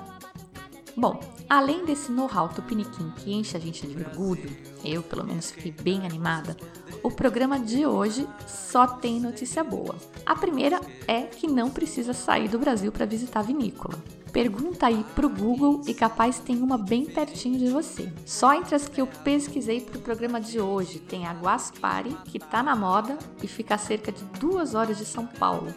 Bom, 0.96 1.18
além 1.48 1.84
desse 1.84 2.12
know-how 2.12 2.48
tupiniquim 2.48 3.10
que 3.16 3.32
enche 3.32 3.56
a 3.56 3.60
gente 3.60 3.84
de 3.86 3.98
orgulho, 3.98 4.48
eu 4.84 5.02
pelo 5.02 5.24
menos 5.24 5.50
fiquei 5.50 5.72
bem 5.72 6.06
animada, 6.06 6.56
o 7.02 7.10
programa 7.10 7.58
de 7.58 7.84
hoje 7.84 8.28
só 8.46 8.86
tem 8.86 9.20
notícia 9.20 9.64
boa. 9.64 9.96
A 10.24 10.36
primeira 10.36 10.80
é 11.08 11.22
que 11.22 11.48
não 11.48 11.68
precisa 11.68 12.12
sair 12.12 12.48
do 12.48 12.60
Brasil 12.60 12.92
para 12.92 13.06
visitar 13.06 13.40
a 13.40 13.42
vinícola. 13.42 13.98
Pergunta 14.32 14.86
aí 14.86 15.04
pro 15.14 15.28
Google 15.28 15.82
e 15.86 15.94
capaz 15.94 16.38
tem 16.38 16.56
uma 16.60 16.78
bem 16.78 17.06
pertinho 17.06 17.58
de 17.58 17.68
você. 17.68 18.12
Só 18.24 18.54
entre 18.54 18.74
as 18.74 18.88
que 18.88 19.00
eu 19.00 19.06
pesquisei 19.06 19.80
pro 19.80 20.00
programa 20.00 20.40
de 20.40 20.60
hoje 20.60 20.98
tem 20.98 21.26
a 21.26 21.32
Guaspari, 21.32 22.16
que 22.24 22.38
tá 22.38 22.62
na 22.62 22.74
moda 22.74 23.18
e 23.42 23.46
fica 23.46 23.74
a 23.74 23.78
cerca 23.78 24.10
de 24.10 24.24
duas 24.40 24.74
horas 24.74 24.98
de 24.98 25.04
São 25.04 25.26
Paulo. 25.26 25.72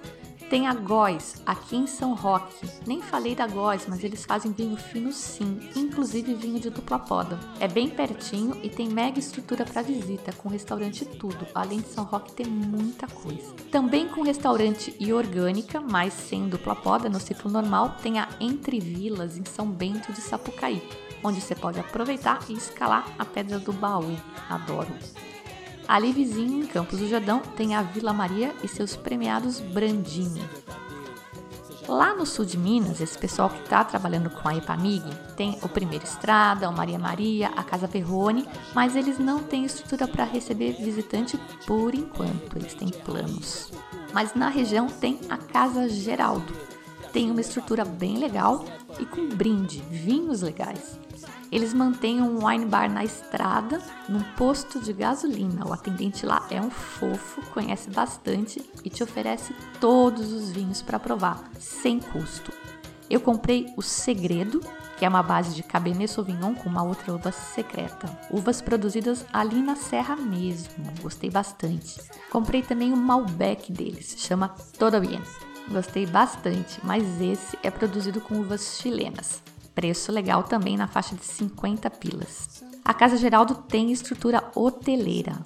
Tem 0.50 0.66
a 0.66 0.74
Góis, 0.74 1.42
aqui 1.46 1.76
em 1.76 1.86
São 1.86 2.14
Roque. 2.14 2.66
Nem 2.86 3.02
falei 3.02 3.36
da 3.36 3.46
Góis, 3.46 3.86
mas 3.86 4.02
eles 4.02 4.24
fazem 4.24 4.54
vinho 4.54 4.78
fino 4.78 5.12
sim, 5.12 5.60
inclusive 5.76 6.34
vinho 6.34 6.58
de 6.58 6.70
dupla 6.70 6.98
poda. 6.98 7.38
É 7.60 7.68
bem 7.68 7.90
pertinho 7.90 8.58
e 8.64 8.70
tem 8.70 8.88
mega 8.88 9.20
estrutura 9.20 9.66
para 9.66 9.82
visita, 9.82 10.32
com 10.32 10.48
restaurante 10.48 11.02
e 11.02 11.06
tudo. 11.06 11.46
Além 11.54 11.82
de 11.82 11.90
São 11.90 12.06
Roque 12.06 12.32
ter 12.32 12.48
muita 12.48 13.08
coisa. 13.08 13.54
Também 13.70 14.08
com 14.08 14.22
restaurante 14.22 14.96
e 14.98 15.12
orgânica, 15.12 15.82
mas 15.82 16.14
sem 16.14 16.48
dupla 16.48 16.76
poda, 16.76 17.10
no 17.10 17.20
ciclo 17.20 17.52
normal, 17.52 17.98
tem 18.02 18.18
a 18.18 18.30
Entre 18.40 18.80
Vilas, 18.80 19.38
em 19.38 19.44
São 19.44 19.68
Bento 19.70 20.14
de 20.14 20.22
Sapucaí, 20.22 20.82
onde 21.22 21.42
você 21.42 21.56
pode 21.56 21.78
aproveitar 21.78 22.40
e 22.48 22.54
escalar 22.54 23.06
a 23.20 23.26
Pedra 23.26 23.60
do 23.60 23.74
Baú. 23.74 24.16
Adoro! 24.50 24.94
Ali 25.88 26.12
vizinho, 26.12 26.64
em 26.64 26.68
Campos 26.68 27.00
do 27.00 27.08
Jordão, 27.08 27.42
tem 27.56 27.74
a 27.74 27.82
Vila 27.82 28.12
Maria 28.12 28.54
e 28.62 28.68
seus 28.68 28.96
premiados 28.96 29.62
Brandini. 29.62 30.44
Lá 31.88 32.14
no 32.14 32.26
sul 32.26 32.44
de 32.44 32.58
Minas, 32.58 33.00
esse 33.00 33.18
pessoal 33.18 33.50
que 33.50 33.62
está 33.62 33.82
trabalhando 33.86 34.30
com 34.30 34.50
a 34.50 34.54
Ipamig 34.54 35.02
tem 35.38 35.58
o 35.62 35.70
Primeiro 35.70 36.04
Estrada, 36.04 36.70
o 36.70 36.76
Maria 36.76 37.00
Maria, 37.00 37.48
a 37.56 37.64
Casa 37.64 37.88
Perrone, 37.88 38.46
mas 38.76 38.98
eles 38.98 39.18
não 39.18 39.42
têm 39.42 39.64
estrutura 39.64 40.06
para 40.06 40.26
receber 40.26 40.74
visitante 40.74 41.40
por 41.66 41.96
enquanto, 41.96 42.58
eles 42.58 42.74
têm 42.74 42.90
planos. 42.90 43.72
Mas 44.14 44.34
na 44.36 44.50
região 44.50 44.88
tem 44.88 45.22
a 45.30 45.38
Casa 45.38 45.88
Geraldo. 45.88 46.54
Tem 47.14 47.32
uma 47.32 47.40
estrutura 47.40 47.86
bem 47.86 48.18
legal 48.18 48.66
e 49.00 49.06
com 49.06 49.30
brinde, 49.30 49.80
vinhos 49.90 50.42
legais. 50.42 51.00
Eles 51.52 51.74
mantêm 51.74 52.22
um 52.22 52.46
wine 52.46 52.66
bar 52.66 52.92
na 52.92 53.04
estrada, 53.04 53.82
num 54.10 54.22
posto 54.36 54.80
de 54.80 54.92
gasolina. 54.92 55.66
O 55.66 55.74
atendente 55.74 56.26
lá 56.26 56.46
é 56.50 56.62
um 56.62 56.70
fofo, 56.70 57.42
conhece 57.54 57.90
bastante 57.90 58.64
e 58.84 58.90
te 58.90 59.04
oferece 59.04 59.56
todos 59.80 60.32
os 60.34 60.52
vinhos 60.52 60.82
para 60.82 61.00
provar, 61.00 61.44
sem 61.60 62.00
custo. 62.00 62.52
Eu 63.10 63.22
comprei 63.22 63.74
o 63.78 63.82
Segredo, 63.82 64.60
que 64.98 65.06
é 65.06 65.10
uma 65.10 65.24
base 65.24 65.56
de 65.56 65.64
Cabernet 65.64 66.12
Sauvignon 66.12 66.54
com 66.54 66.68
uma 66.68 66.84
outra 66.84 67.14
uva 67.14 67.32
secreta. 67.32 68.10
Uvas 68.30 68.62
produzidas 68.62 69.26
ali 69.32 69.62
na 69.62 69.78
serra 69.78 70.18
mesmo, 70.18 70.84
gostei 71.02 71.30
bastante. 71.30 72.02
Comprei 72.30 72.62
também 72.62 72.92
o 72.92 72.98
Malbec 72.98 73.72
deles, 73.72 74.16
chama 74.18 74.54
Todo 74.78 75.00
Bien. 75.00 75.22
Gostei 75.70 76.06
bastante, 76.06 76.80
mas 76.84 77.22
esse 77.22 77.58
é 77.64 77.72
produzido 77.72 78.20
com 78.20 78.36
uvas 78.40 78.80
chilenas. 78.82 79.42
Preço 79.78 80.12
legal 80.12 80.42
também 80.42 80.76
na 80.76 80.88
faixa 80.88 81.16
de 81.16 81.24
50 81.24 81.88
pilas. 81.92 82.64
A 82.84 82.96
Casa 82.96 83.16
Geraldo 83.16 83.54
tem 83.54 83.92
estrutura 83.92 84.44
hoteleira. 84.56 85.38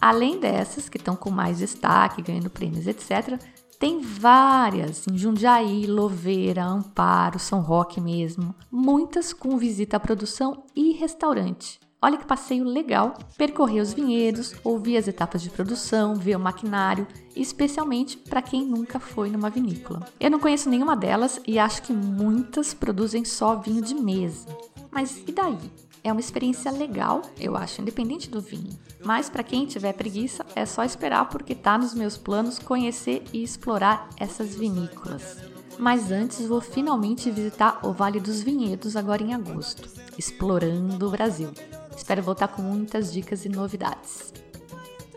Além 0.00 0.38
dessas, 0.38 0.88
que 0.88 0.96
estão 0.96 1.16
com 1.16 1.28
mais 1.28 1.58
destaque, 1.58 2.22
ganhando 2.22 2.48
prêmios, 2.48 2.86
etc., 2.86 3.36
tem 3.76 4.00
várias 4.00 5.08
em 5.08 5.18
Jundiaí, 5.18 5.88
Louveira, 5.88 6.64
Amparo, 6.64 7.40
São 7.40 7.60
Roque 7.60 8.00
mesmo. 8.00 8.54
Muitas 8.70 9.32
com 9.32 9.58
visita 9.58 9.96
à 9.96 10.00
produção 10.00 10.62
e 10.76 10.92
restaurante. 10.92 11.80
Olha 12.00 12.16
que 12.16 12.26
passeio 12.26 12.62
legal 12.62 13.18
percorrer 13.36 13.80
os 13.80 13.92
vinhedos, 13.92 14.54
ouvir 14.62 14.96
as 14.96 15.08
etapas 15.08 15.42
de 15.42 15.50
produção, 15.50 16.14
ver 16.14 16.36
o 16.36 16.40
maquinário, 16.40 17.08
especialmente 17.34 18.16
para 18.16 18.40
quem 18.40 18.64
nunca 18.64 19.00
foi 19.00 19.28
numa 19.28 19.50
vinícola. 19.50 20.06
Eu 20.20 20.30
não 20.30 20.38
conheço 20.38 20.70
nenhuma 20.70 20.94
delas 20.94 21.40
e 21.44 21.58
acho 21.58 21.82
que 21.82 21.92
muitas 21.92 22.72
produzem 22.72 23.24
só 23.24 23.56
vinho 23.56 23.82
de 23.82 23.96
mesa. 23.96 24.46
Mas 24.92 25.24
e 25.26 25.32
daí? 25.32 25.58
É 26.04 26.12
uma 26.12 26.20
experiência 26.20 26.70
legal, 26.70 27.20
eu 27.36 27.56
acho, 27.56 27.82
independente 27.82 28.30
do 28.30 28.40
vinho. 28.40 28.78
Mas 29.04 29.28
para 29.28 29.42
quem 29.42 29.66
tiver 29.66 29.92
preguiça, 29.92 30.46
é 30.54 30.64
só 30.64 30.84
esperar 30.84 31.28
porque 31.28 31.52
tá 31.52 31.76
nos 31.76 31.94
meus 31.94 32.16
planos 32.16 32.60
conhecer 32.60 33.24
e 33.32 33.42
explorar 33.42 34.08
essas 34.16 34.54
vinícolas. 34.54 35.38
Mas 35.76 36.12
antes 36.12 36.46
vou 36.46 36.60
finalmente 36.60 37.28
visitar 37.30 37.80
o 37.84 37.92
Vale 37.92 38.20
dos 38.20 38.40
Vinhedos 38.40 38.96
agora 38.96 39.22
em 39.22 39.34
agosto, 39.34 39.88
explorando 40.16 41.08
o 41.08 41.10
Brasil. 41.10 41.50
Espero 41.98 42.22
voltar 42.22 42.46
com 42.46 42.62
muitas 42.62 43.12
dicas 43.12 43.44
e 43.44 43.48
novidades. 43.48 44.32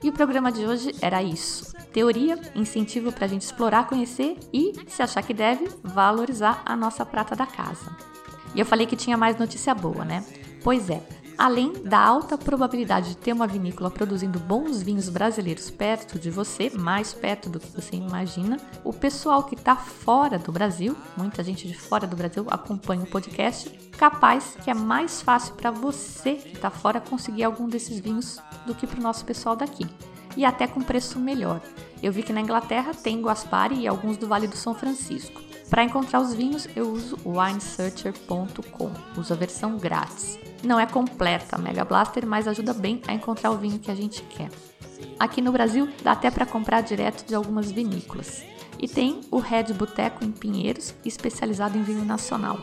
E 0.01 0.09
o 0.09 0.11
programa 0.11 0.51
de 0.51 0.65
hoje 0.65 0.95
era 0.99 1.21
isso: 1.21 1.73
teoria, 1.93 2.41
incentivo 2.55 3.11
para 3.11 3.25
a 3.25 3.27
gente 3.27 3.43
explorar, 3.43 3.87
conhecer 3.87 4.35
e, 4.51 4.73
se 4.87 5.01
achar 5.03 5.21
que 5.21 5.33
deve, 5.33 5.69
valorizar 5.83 6.63
a 6.65 6.75
nossa 6.75 7.05
prata 7.05 7.35
da 7.35 7.45
casa. 7.45 7.95
E 8.55 8.59
eu 8.59 8.65
falei 8.65 8.87
que 8.87 8.95
tinha 8.95 9.15
mais 9.15 9.37
notícia 9.37 9.75
boa, 9.75 10.03
né? 10.03 10.25
Pois 10.63 10.89
é, 10.89 11.01
Além 11.41 11.73
da 11.83 11.97
alta 11.97 12.37
probabilidade 12.37 13.09
de 13.09 13.17
ter 13.17 13.33
uma 13.33 13.47
vinícola 13.47 13.89
produzindo 13.89 14.37
bons 14.37 14.83
vinhos 14.83 15.09
brasileiros 15.09 15.71
perto 15.71 16.19
de 16.19 16.29
você, 16.29 16.69
mais 16.69 17.15
perto 17.15 17.49
do 17.49 17.59
que 17.59 17.67
você 17.71 17.95
imagina, 17.95 18.59
o 18.83 18.93
pessoal 18.93 19.43
que 19.43 19.55
está 19.55 19.75
fora 19.75 20.37
do 20.37 20.51
Brasil, 20.51 20.95
muita 21.17 21.43
gente 21.43 21.67
de 21.67 21.73
fora 21.73 22.05
do 22.05 22.15
Brasil 22.15 22.45
acompanha 22.47 23.01
o 23.01 23.07
podcast, 23.07 23.71
capaz 23.97 24.55
que 24.63 24.69
é 24.69 24.75
mais 24.75 25.23
fácil 25.23 25.55
para 25.55 25.71
você 25.71 26.35
que 26.35 26.53
está 26.57 26.69
fora 26.69 27.01
conseguir 27.01 27.43
algum 27.43 27.67
desses 27.67 27.99
vinhos 27.99 28.37
do 28.67 28.75
que 28.75 28.85
para 28.85 28.99
o 28.99 29.03
nosso 29.03 29.25
pessoal 29.25 29.55
daqui. 29.55 29.87
E 30.37 30.45
até 30.45 30.67
com 30.67 30.79
preço 30.79 31.19
melhor. 31.19 31.59
Eu 32.03 32.13
vi 32.13 32.21
que 32.21 32.31
na 32.31 32.41
Inglaterra 32.41 32.93
tem 32.93 33.19
Guaspari 33.19 33.79
e 33.79 33.87
alguns 33.87 34.15
do 34.15 34.27
Vale 34.27 34.45
do 34.45 34.55
São 34.55 34.75
Francisco. 34.75 35.41
Para 35.71 35.83
encontrar 35.83 36.21
os 36.21 36.35
vinhos, 36.35 36.67
eu 36.75 36.91
uso 36.91 37.17
winesearcher.com, 37.25 38.91
uso 39.17 39.33
a 39.33 39.35
versão 39.35 39.75
grátis. 39.79 40.37
Não 40.63 40.79
é 40.79 40.85
completa 40.85 41.55
a 41.55 41.59
Mega 41.59 41.83
Blaster, 41.83 42.25
mas 42.25 42.47
ajuda 42.47 42.73
bem 42.73 43.01
a 43.07 43.13
encontrar 43.13 43.51
o 43.51 43.57
vinho 43.57 43.79
que 43.79 43.89
a 43.89 43.95
gente 43.95 44.21
quer. 44.23 44.49
Aqui 45.19 45.41
no 45.41 45.51
Brasil, 45.51 45.89
dá 46.03 46.11
até 46.11 46.29
para 46.29 46.45
comprar 46.45 46.81
direto 46.81 47.25
de 47.25 47.33
algumas 47.33 47.71
vinícolas. 47.71 48.43
E 48.79 48.87
tem 48.87 49.21
o 49.29 49.37
Red 49.37 49.73
Boteco 49.73 50.23
em 50.23 50.31
Pinheiros, 50.31 50.93
especializado 51.05 51.77
em 51.77 51.83
vinho 51.83 52.03
nacional. 52.05 52.59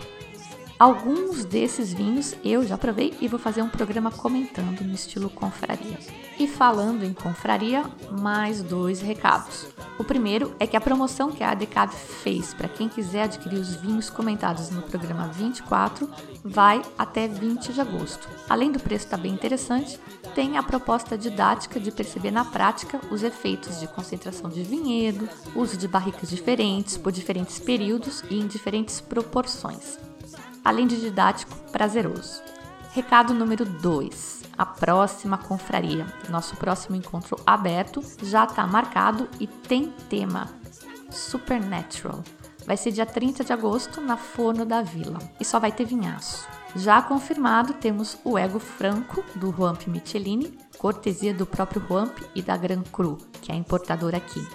Alguns 0.78 1.44
desses 1.44 1.92
vinhos 1.92 2.36
eu 2.44 2.64
já 2.64 2.78
provei 2.78 3.12
e 3.20 3.26
vou 3.26 3.40
fazer 3.40 3.62
um 3.62 3.68
programa 3.68 4.12
comentando 4.12 4.82
no 4.82 4.94
estilo 4.94 5.28
confraria. 5.28 5.98
E 6.38 6.46
falando 6.46 7.02
em 7.02 7.12
confraria, 7.12 7.84
mais 8.12 8.62
dois 8.62 9.00
recados. 9.00 9.66
O 9.98 10.04
primeiro 10.04 10.54
é 10.60 10.68
que 10.68 10.76
a 10.76 10.80
promoção 10.80 11.32
que 11.32 11.42
a 11.42 11.50
ADCAB 11.50 11.92
fez 11.92 12.54
para 12.54 12.68
quem 12.68 12.88
quiser 12.88 13.24
adquirir 13.24 13.58
os 13.58 13.74
vinhos 13.74 14.08
comentados 14.08 14.70
no 14.70 14.82
programa 14.82 15.26
24 15.26 16.08
vai 16.44 16.80
até 16.96 17.26
20 17.26 17.72
de 17.72 17.80
agosto. 17.80 18.28
Além 18.48 18.70
do 18.70 18.78
preço 18.78 19.06
estar 19.06 19.16
tá 19.16 19.22
bem 19.24 19.32
interessante, 19.32 19.98
tem 20.32 20.56
a 20.56 20.62
proposta 20.62 21.18
didática 21.18 21.80
de 21.80 21.90
perceber 21.90 22.30
na 22.30 22.44
prática 22.44 23.00
os 23.10 23.24
efeitos 23.24 23.80
de 23.80 23.88
concentração 23.88 24.48
de 24.48 24.62
vinhedo, 24.62 25.28
uso 25.56 25.76
de 25.76 25.88
barricas 25.88 26.30
diferentes 26.30 26.96
por 26.96 27.10
diferentes 27.10 27.58
períodos 27.58 28.22
e 28.30 28.38
em 28.38 28.46
diferentes 28.46 29.00
proporções 29.00 29.98
além 30.64 30.86
de 30.86 31.00
didático, 31.00 31.54
prazeroso. 31.70 32.42
Recado 32.92 33.34
número 33.34 33.64
2. 33.64 34.42
A 34.56 34.66
próxima 34.66 35.38
confraria. 35.38 36.06
Nosso 36.28 36.56
próximo 36.56 36.96
encontro 36.96 37.38
aberto 37.46 38.02
já 38.22 38.44
está 38.44 38.66
marcado 38.66 39.28
e 39.38 39.46
tem 39.46 39.92
tema 40.08 40.48
Supernatural. 41.10 42.22
Vai 42.66 42.76
ser 42.76 42.92
dia 42.92 43.06
30 43.06 43.44
de 43.44 43.52
agosto 43.52 44.00
na 44.00 44.16
Forno 44.16 44.64
da 44.64 44.82
Vila 44.82 45.18
e 45.40 45.44
só 45.44 45.58
vai 45.58 45.72
ter 45.72 45.84
vinhaço. 45.84 46.46
Já 46.76 47.00
confirmado, 47.00 47.72
temos 47.74 48.18
o 48.24 48.38
Ego 48.38 48.58
Franco 48.58 49.24
do 49.34 49.52
Juamp 49.52 49.86
Michelini, 49.86 50.58
cortesia 50.76 51.32
do 51.32 51.46
próprio 51.46 51.82
Juamp 51.88 52.18
e 52.34 52.42
da 52.42 52.56
Gran 52.56 52.82
Cru, 52.82 53.16
que 53.40 53.50
é 53.50 53.54
a 53.54 53.58
importadora 53.58 54.18
aqui 54.18 54.46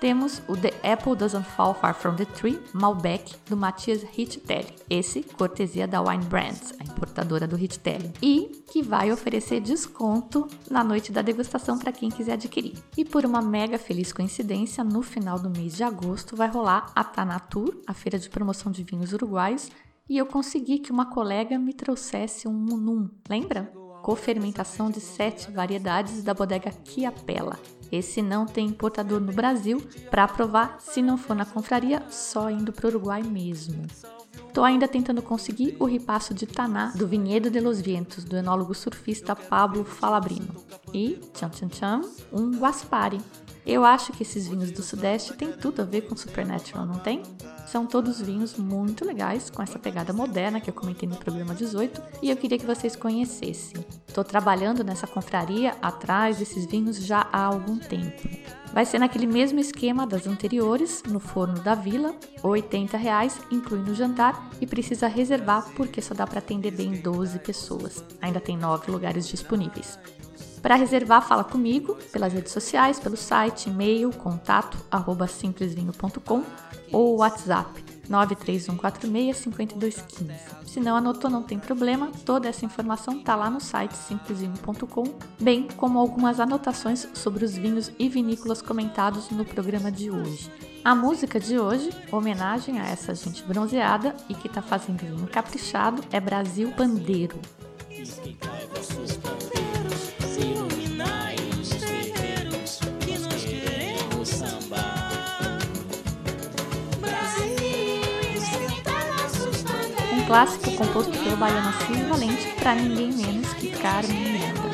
temos 0.00 0.42
o 0.48 0.56
The 0.56 0.72
Apple 0.82 1.16
Doesn't 1.16 1.44
Fall 1.44 1.74
Far 1.74 1.94
From 1.94 2.16
The 2.16 2.24
Tree, 2.24 2.60
Malbec, 2.72 3.34
do 3.48 3.56
Matias 3.56 4.02
Hittitelli. 4.16 4.74
Esse, 4.88 5.22
cortesia 5.22 5.86
da 5.86 6.00
Wine 6.00 6.24
Brands, 6.24 6.74
a 6.78 6.84
importadora 6.84 7.46
do 7.46 7.56
Hittitelli. 7.56 8.12
E 8.22 8.62
que 8.70 8.82
vai 8.82 9.12
oferecer 9.12 9.60
desconto 9.60 10.46
na 10.70 10.82
noite 10.82 11.12
da 11.12 11.22
degustação 11.22 11.78
para 11.78 11.92
quem 11.92 12.10
quiser 12.10 12.34
adquirir. 12.34 12.74
E 12.96 13.04
por 13.04 13.24
uma 13.24 13.42
mega 13.42 13.78
feliz 13.78 14.12
coincidência, 14.12 14.84
no 14.84 15.02
final 15.02 15.38
do 15.38 15.50
mês 15.50 15.76
de 15.76 15.82
agosto 15.82 16.36
vai 16.36 16.48
rolar 16.48 16.90
a 16.94 17.04
Tanatur, 17.04 17.76
a 17.86 17.94
feira 17.94 18.18
de 18.18 18.30
promoção 18.30 18.70
de 18.70 18.82
vinhos 18.82 19.12
uruguaios, 19.12 19.70
e 20.08 20.16
eu 20.16 20.26
consegui 20.26 20.78
que 20.78 20.90
uma 20.90 21.06
colega 21.06 21.58
me 21.58 21.74
trouxesse 21.74 22.48
um 22.48 22.52
Munum, 22.52 23.10
lembra? 23.28 23.70
cofermentação 24.02 24.90
de 24.90 25.00
sete 25.00 25.50
variedades 25.50 26.22
da 26.22 26.32
bodega 26.32 26.72
Chiapella. 26.84 27.58
Esse 27.90 28.22
não 28.22 28.46
tem 28.46 28.66
importador 28.66 29.20
no 29.20 29.32
Brasil, 29.32 29.82
para 30.10 30.28
provar, 30.28 30.76
se 30.80 31.00
não 31.02 31.16
for 31.16 31.34
na 31.34 31.44
confraria, 31.44 32.02
só 32.10 32.50
indo 32.50 32.72
para 32.72 32.86
o 32.86 32.90
Uruguai 32.90 33.22
mesmo. 33.22 33.86
Tô 34.52 34.64
ainda 34.64 34.88
tentando 34.88 35.22
conseguir 35.22 35.76
o 35.78 35.84
ripasso 35.84 36.34
de 36.34 36.46
Taná 36.46 36.92
do 36.94 37.06
Vinhedo 37.06 37.50
de 37.50 37.60
los 37.60 37.80
Vientos, 37.80 38.24
do 38.24 38.36
enólogo 38.36 38.74
surfista 38.74 39.36
Pablo 39.36 39.84
Falabrino. 39.84 40.54
E, 40.92 41.20
tchan 41.32 41.50
tchan 41.50 41.68
tchan, 41.68 42.00
um 42.32 42.58
Guaspari, 42.58 43.20
eu 43.66 43.84
acho 43.84 44.12
que 44.12 44.22
esses 44.22 44.48
vinhos 44.48 44.70
do 44.70 44.82
Sudeste 44.82 45.34
têm 45.34 45.52
tudo 45.52 45.82
a 45.82 45.84
ver 45.84 46.02
com 46.02 46.16
Supernatural, 46.16 46.86
não 46.86 46.98
tem? 46.98 47.22
São 47.70 47.84
todos 47.84 48.18
vinhos 48.18 48.56
muito 48.56 49.04
legais, 49.04 49.50
com 49.50 49.62
essa 49.62 49.78
pegada 49.78 50.10
moderna 50.10 50.58
que 50.58 50.70
eu 50.70 50.74
comentei 50.74 51.06
no 51.06 51.16
programa 51.16 51.54
18, 51.54 52.00
e 52.22 52.30
eu 52.30 52.36
queria 52.36 52.58
que 52.58 52.64
vocês 52.64 52.96
conhecessem. 52.96 53.84
Estou 54.06 54.24
trabalhando 54.24 54.82
nessa 54.82 55.06
confraria 55.06 55.76
atrás 55.82 56.38
desses 56.38 56.64
vinhos 56.64 56.96
já 56.96 57.28
há 57.30 57.42
algum 57.42 57.76
tempo. 57.78 58.26
Vai 58.72 58.86
ser 58.86 58.98
naquele 58.98 59.26
mesmo 59.26 59.60
esquema 59.60 60.06
das 60.06 60.26
anteriores, 60.26 61.02
no 61.06 61.20
forno 61.20 61.60
da 61.60 61.74
vila, 61.74 62.14
80 62.42 62.96
reais, 62.96 63.38
incluindo 63.50 63.92
o 63.92 63.94
jantar, 63.94 64.48
e 64.62 64.66
precisa 64.66 65.06
reservar 65.06 65.68
porque 65.76 66.00
só 66.00 66.14
dá 66.14 66.26
para 66.26 66.38
atender 66.38 66.70
bem 66.70 66.92
12 66.92 67.38
pessoas. 67.40 68.02
Ainda 68.22 68.40
tem 68.40 68.56
9 68.56 68.90
lugares 68.90 69.28
disponíveis. 69.28 69.98
Para 70.62 70.74
reservar, 70.74 71.26
fala 71.26 71.44
comigo 71.44 71.96
pelas 72.12 72.32
redes 72.32 72.52
sociais, 72.52 72.98
pelo 72.98 73.16
site, 73.16 73.68
e-mail, 73.68 74.10
contato, 74.12 74.78
arroba 74.90 75.26
simplesvinho.com 75.26 76.42
ou 76.92 77.18
WhatsApp 77.18 77.84
931465215. 78.08 80.32
Se 80.66 80.80
não 80.80 80.96
anotou, 80.96 81.30
não 81.30 81.42
tem 81.42 81.58
problema, 81.58 82.10
toda 82.24 82.48
essa 82.48 82.64
informação 82.64 83.18
está 83.18 83.36
lá 83.36 83.50
no 83.50 83.60
site 83.60 83.94
simplesvinho.com, 83.94 85.04
bem 85.40 85.68
como 85.76 85.98
algumas 85.98 86.40
anotações 86.40 87.06
sobre 87.14 87.44
os 87.44 87.54
vinhos 87.54 87.92
e 87.98 88.08
vinícolas 88.08 88.62
comentados 88.62 89.28
no 89.30 89.44
programa 89.44 89.92
de 89.92 90.10
hoje. 90.10 90.50
A 90.84 90.94
música 90.94 91.40
de 91.40 91.58
hoje, 91.58 91.90
homenagem 92.10 92.80
a 92.80 92.86
essa 92.86 93.14
gente 93.14 93.42
bronzeada 93.42 94.16
e 94.28 94.34
que 94.34 94.46
está 94.46 94.62
fazendo 94.62 95.00
vinho 95.00 95.26
caprichado, 95.26 96.02
é 96.10 96.20
Brasil 96.20 96.72
Bandeiro. 96.76 97.38
Clássico 110.28 110.70
composto 110.76 111.10
pelo 111.10 111.38
baiano 111.38 111.70
Assis 111.70 112.06
Valente 112.06 112.54
para 112.60 112.74
ninguém 112.74 113.10
menos 113.14 113.50
que 113.54 113.70
Carmen 113.70 114.32
Miranda. 114.32 114.68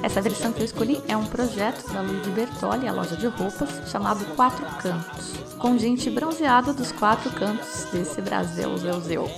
Essa 0.00 0.22
versão 0.22 0.52
que 0.52 0.60
eu 0.60 0.64
escolhi 0.66 1.02
é 1.08 1.16
um 1.16 1.26
projeto 1.26 1.92
da 1.92 2.00
Luiz 2.00 2.24
Bertoli, 2.28 2.86
a 2.86 2.92
loja 2.92 3.16
de 3.16 3.26
roupas, 3.26 3.90
chamado 3.90 4.24
Quatro 4.36 4.64
Cantos, 4.80 5.32
com 5.58 5.76
gente 5.76 6.08
bronzeada 6.10 6.72
dos 6.72 6.92
quatro 6.92 7.28
cantos 7.32 7.86
desse 7.92 8.22
Brasil 8.22 8.76
zeu, 8.78 9.00
zeu. 9.00 9.30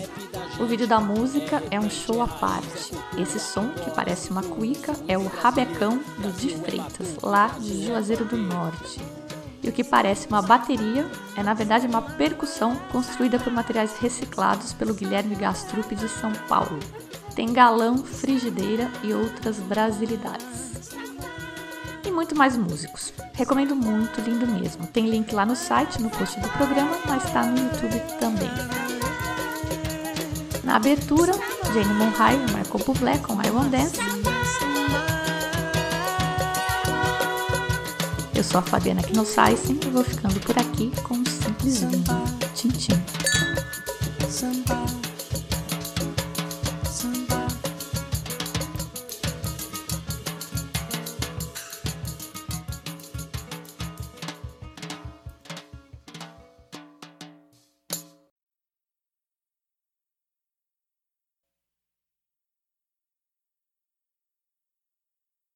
O 0.61 0.67
vídeo 0.67 0.87
da 0.87 1.01
música 1.01 1.63
é 1.71 1.81
um 1.81 1.89
show 1.89 2.21
à 2.21 2.29
parte. 2.29 2.93
Esse 3.17 3.39
som, 3.39 3.69
que 3.71 3.91
parece 3.93 4.31
uma 4.31 4.43
cuíca, 4.43 4.93
é 5.09 5.17
o 5.17 5.27
rabecão 5.27 6.03
do 6.19 6.31
Di 6.33 6.51
Freitas, 6.51 7.17
lá 7.23 7.49
de 7.59 7.87
Juazeiro 7.87 8.27
do 8.27 8.37
Norte 8.37 9.16
e 9.67 9.71
o 9.71 9.73
que 9.73 9.83
parece 9.83 10.29
uma 10.29 10.41
bateria 10.41 11.11
é 11.37 11.43
na 11.43 11.53
verdade 11.53 11.87
uma 11.87 12.01
percussão 12.01 12.77
construída 12.93 13.39
por 13.39 13.53
materiais 13.53 13.99
reciclados 13.99 14.73
pelo 14.73 14.95
Guilherme 14.95 15.35
Gastrup 15.35 15.93
de 15.95 16.09
São 16.09 16.33
Paulo. 16.49 16.79
Tem 17.35 17.53
galão, 17.53 17.99
frigideira 17.99 18.91
e 19.03 19.13
outras 19.13 19.59
brasilidades. 19.59 20.95
E 22.05 22.11
muito 22.11 22.37
mais 22.37 22.57
músicos. 22.57 23.13
Recomendo 23.35 23.75
muito, 23.75 24.21
lindo 24.21 24.47
mesmo. 24.47 24.87
Tem 24.87 25.11
link 25.11 25.35
lá 25.35 25.45
no 25.45 25.57
site, 25.57 26.01
no 26.01 26.09
post 26.11 26.41
do 26.41 26.49
programa, 26.51 26.97
mas 27.07 27.25
está 27.25 27.45
no 27.45 27.59
YouTube 27.59 28.01
também. 28.21 28.51
Na 30.65 30.77
abertura, 30.77 31.33
Jane 31.75 31.95
Monheim 31.95 32.41
e 32.41 32.53
Michael 32.55 32.85
Bublé 32.87 33.19
com 33.19 33.35
I 33.35 33.51
Want 33.51 33.71
Dance 33.71 34.36
Eu 38.37 38.45
sou 38.45 38.59
a 38.59 38.63
Fabiana 38.63 39.03
Knossaisen 39.03 39.81
e 39.83 39.89
vou 39.89 40.05
ficando 40.05 40.39
por 40.41 40.59
aqui 40.59 40.93
com 41.03 41.15
um 41.15 41.25
simples 41.25 41.81
vinho. 41.81 42.05
Tchim, 42.55 42.69
tchim. 42.69 42.93